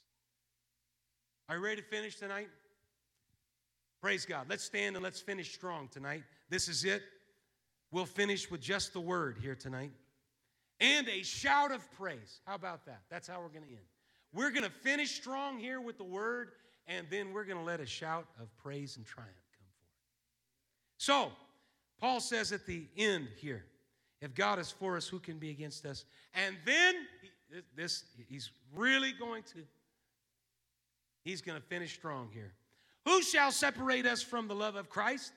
[1.49, 2.49] Are you ready to finish tonight?
[4.01, 4.47] Praise God.
[4.49, 6.23] Let's stand and let's finish strong tonight.
[6.49, 7.03] This is it.
[7.91, 9.93] We'll finish with just the word here tonight
[10.81, 12.41] and a shout of praise.
[12.47, 13.03] How about that?
[13.11, 13.87] That's how we're going to end.
[14.33, 16.51] We're going to finish strong here with the word,
[16.87, 19.89] and then we're going to let a shout of praise and triumph come forth.
[20.99, 21.33] So,
[22.01, 23.65] Paul says at the end here,
[24.21, 26.05] if God is for us, who can be against us?
[26.35, 26.95] And then
[27.77, 29.65] this he's really going to
[31.25, 32.53] he's going to finish strong here.
[33.05, 35.33] Who shall separate us from the love of Christ?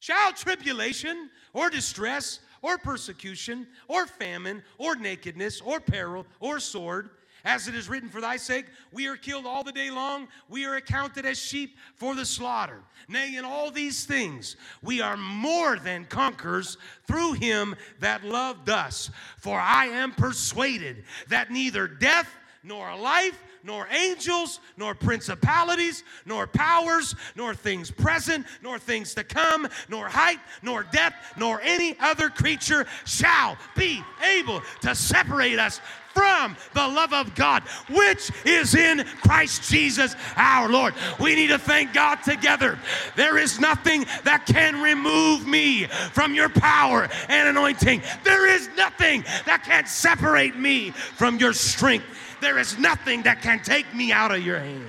[0.00, 7.10] Shall tribulation or distress or persecution or famine or nakedness or peril or sword.
[7.44, 10.64] As it is written, For thy sake we are killed all the day long, we
[10.64, 12.80] are accounted as sheep for the slaughter.
[13.08, 16.76] Nay, in all these things we are more than conquerors
[17.06, 19.10] through him that loved us.
[19.38, 22.28] For I am persuaded that neither death
[22.62, 29.68] nor life nor angels, nor principalities, nor powers, nor things present, nor things to come,
[29.88, 34.02] nor height, nor depth, nor any other creature shall be
[34.36, 35.80] able to separate us
[36.14, 40.94] from the love of God, which is in Christ Jesus our Lord.
[41.18, 42.78] We need to thank God together.
[43.16, 48.02] There is nothing that can remove me from your power and anointing.
[48.24, 52.04] There is nothing that can separate me from your strength
[52.42, 54.88] there is nothing that can take me out of your hand.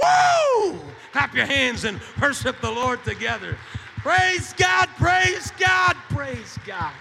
[0.00, 0.80] Woo!
[1.10, 3.58] Clap your hands and worship the Lord together.
[3.98, 6.92] Praise God, praise God, praise God.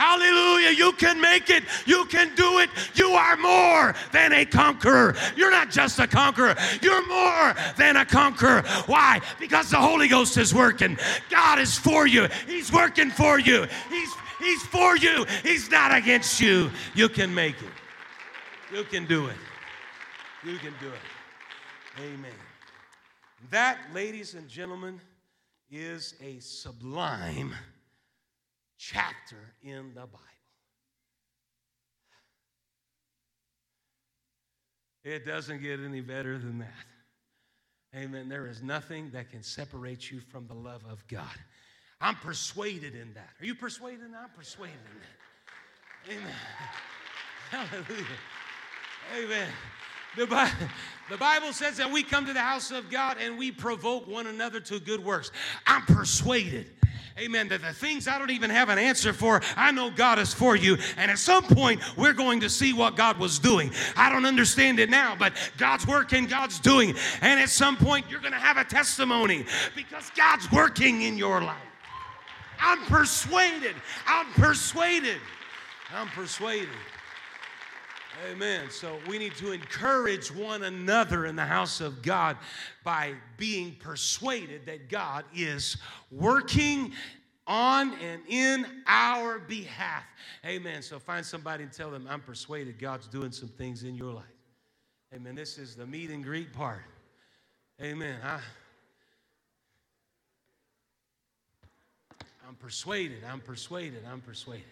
[0.00, 0.70] Hallelujah.
[0.70, 1.62] You can make it.
[1.84, 2.70] You can do it.
[2.94, 5.14] You are more than a conqueror.
[5.36, 8.62] You're not just a conqueror, you're more than a conqueror.
[8.86, 9.20] Why?
[9.38, 10.96] Because the Holy Ghost is working.
[11.28, 13.66] God is for you, He's working for you.
[13.90, 15.26] He's He's for you.
[15.42, 16.70] He's not against you.
[16.94, 18.74] You can make it.
[18.74, 19.36] You can do it.
[20.42, 22.00] You can do it.
[22.02, 22.32] Amen.
[23.50, 24.98] That, ladies and gentlemen,
[25.70, 27.54] is a sublime
[28.80, 30.18] chapter in the Bible.
[35.04, 36.68] It doesn't get any better than that.
[37.94, 38.28] Amen.
[38.28, 41.24] There is nothing that can separate you from the love of God.
[42.00, 43.28] I'm persuaded in that.
[43.40, 44.00] Are you persuaded?
[44.18, 44.76] I'm persuaded
[46.08, 46.22] in that.
[46.22, 46.34] Amen.
[47.50, 48.06] Hallelujah.
[49.18, 49.48] Amen.
[50.16, 50.68] The Bible,
[51.10, 54.26] the Bible says that we come to the house of God and we provoke one
[54.26, 55.30] another to good works.
[55.66, 56.70] I'm persuaded
[57.18, 60.32] amen, that the things I don't even have an answer for, I know God is
[60.32, 60.76] for you.
[60.96, 63.72] And at some point, we're going to see what God was doing.
[63.96, 66.94] I don't understand it now, but God's working, God's doing.
[67.20, 69.44] And at some point, you're going to have a testimony
[69.74, 71.56] because God's working in your life.
[72.60, 73.74] I'm persuaded.
[74.06, 75.18] I'm persuaded.
[75.94, 76.68] I'm persuaded.
[78.28, 78.70] Amen.
[78.70, 82.36] So we need to encourage one another in the house of God
[82.84, 85.78] by being persuaded that God is
[86.10, 86.92] working
[87.46, 90.04] on and in our behalf.
[90.44, 90.82] Amen.
[90.82, 94.24] So find somebody and tell them, I'm persuaded God's doing some things in your life.
[95.14, 95.34] Amen.
[95.34, 96.82] This is the meet and greet part.
[97.82, 98.18] Amen.
[98.22, 98.40] I,
[102.46, 104.64] I'm persuaded, I'm persuaded, I'm persuaded.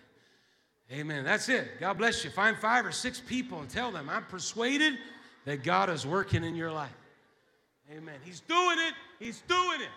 [0.91, 1.25] Amen.
[1.25, 1.81] That's it.
[1.81, 2.31] God bless you.
[2.31, 4.95] Find five or six people and tell them, I'm persuaded
[5.45, 6.91] that God is working in your life.
[7.91, 8.15] Amen.
[8.25, 8.95] He's doing it.
[9.19, 9.89] He's doing it.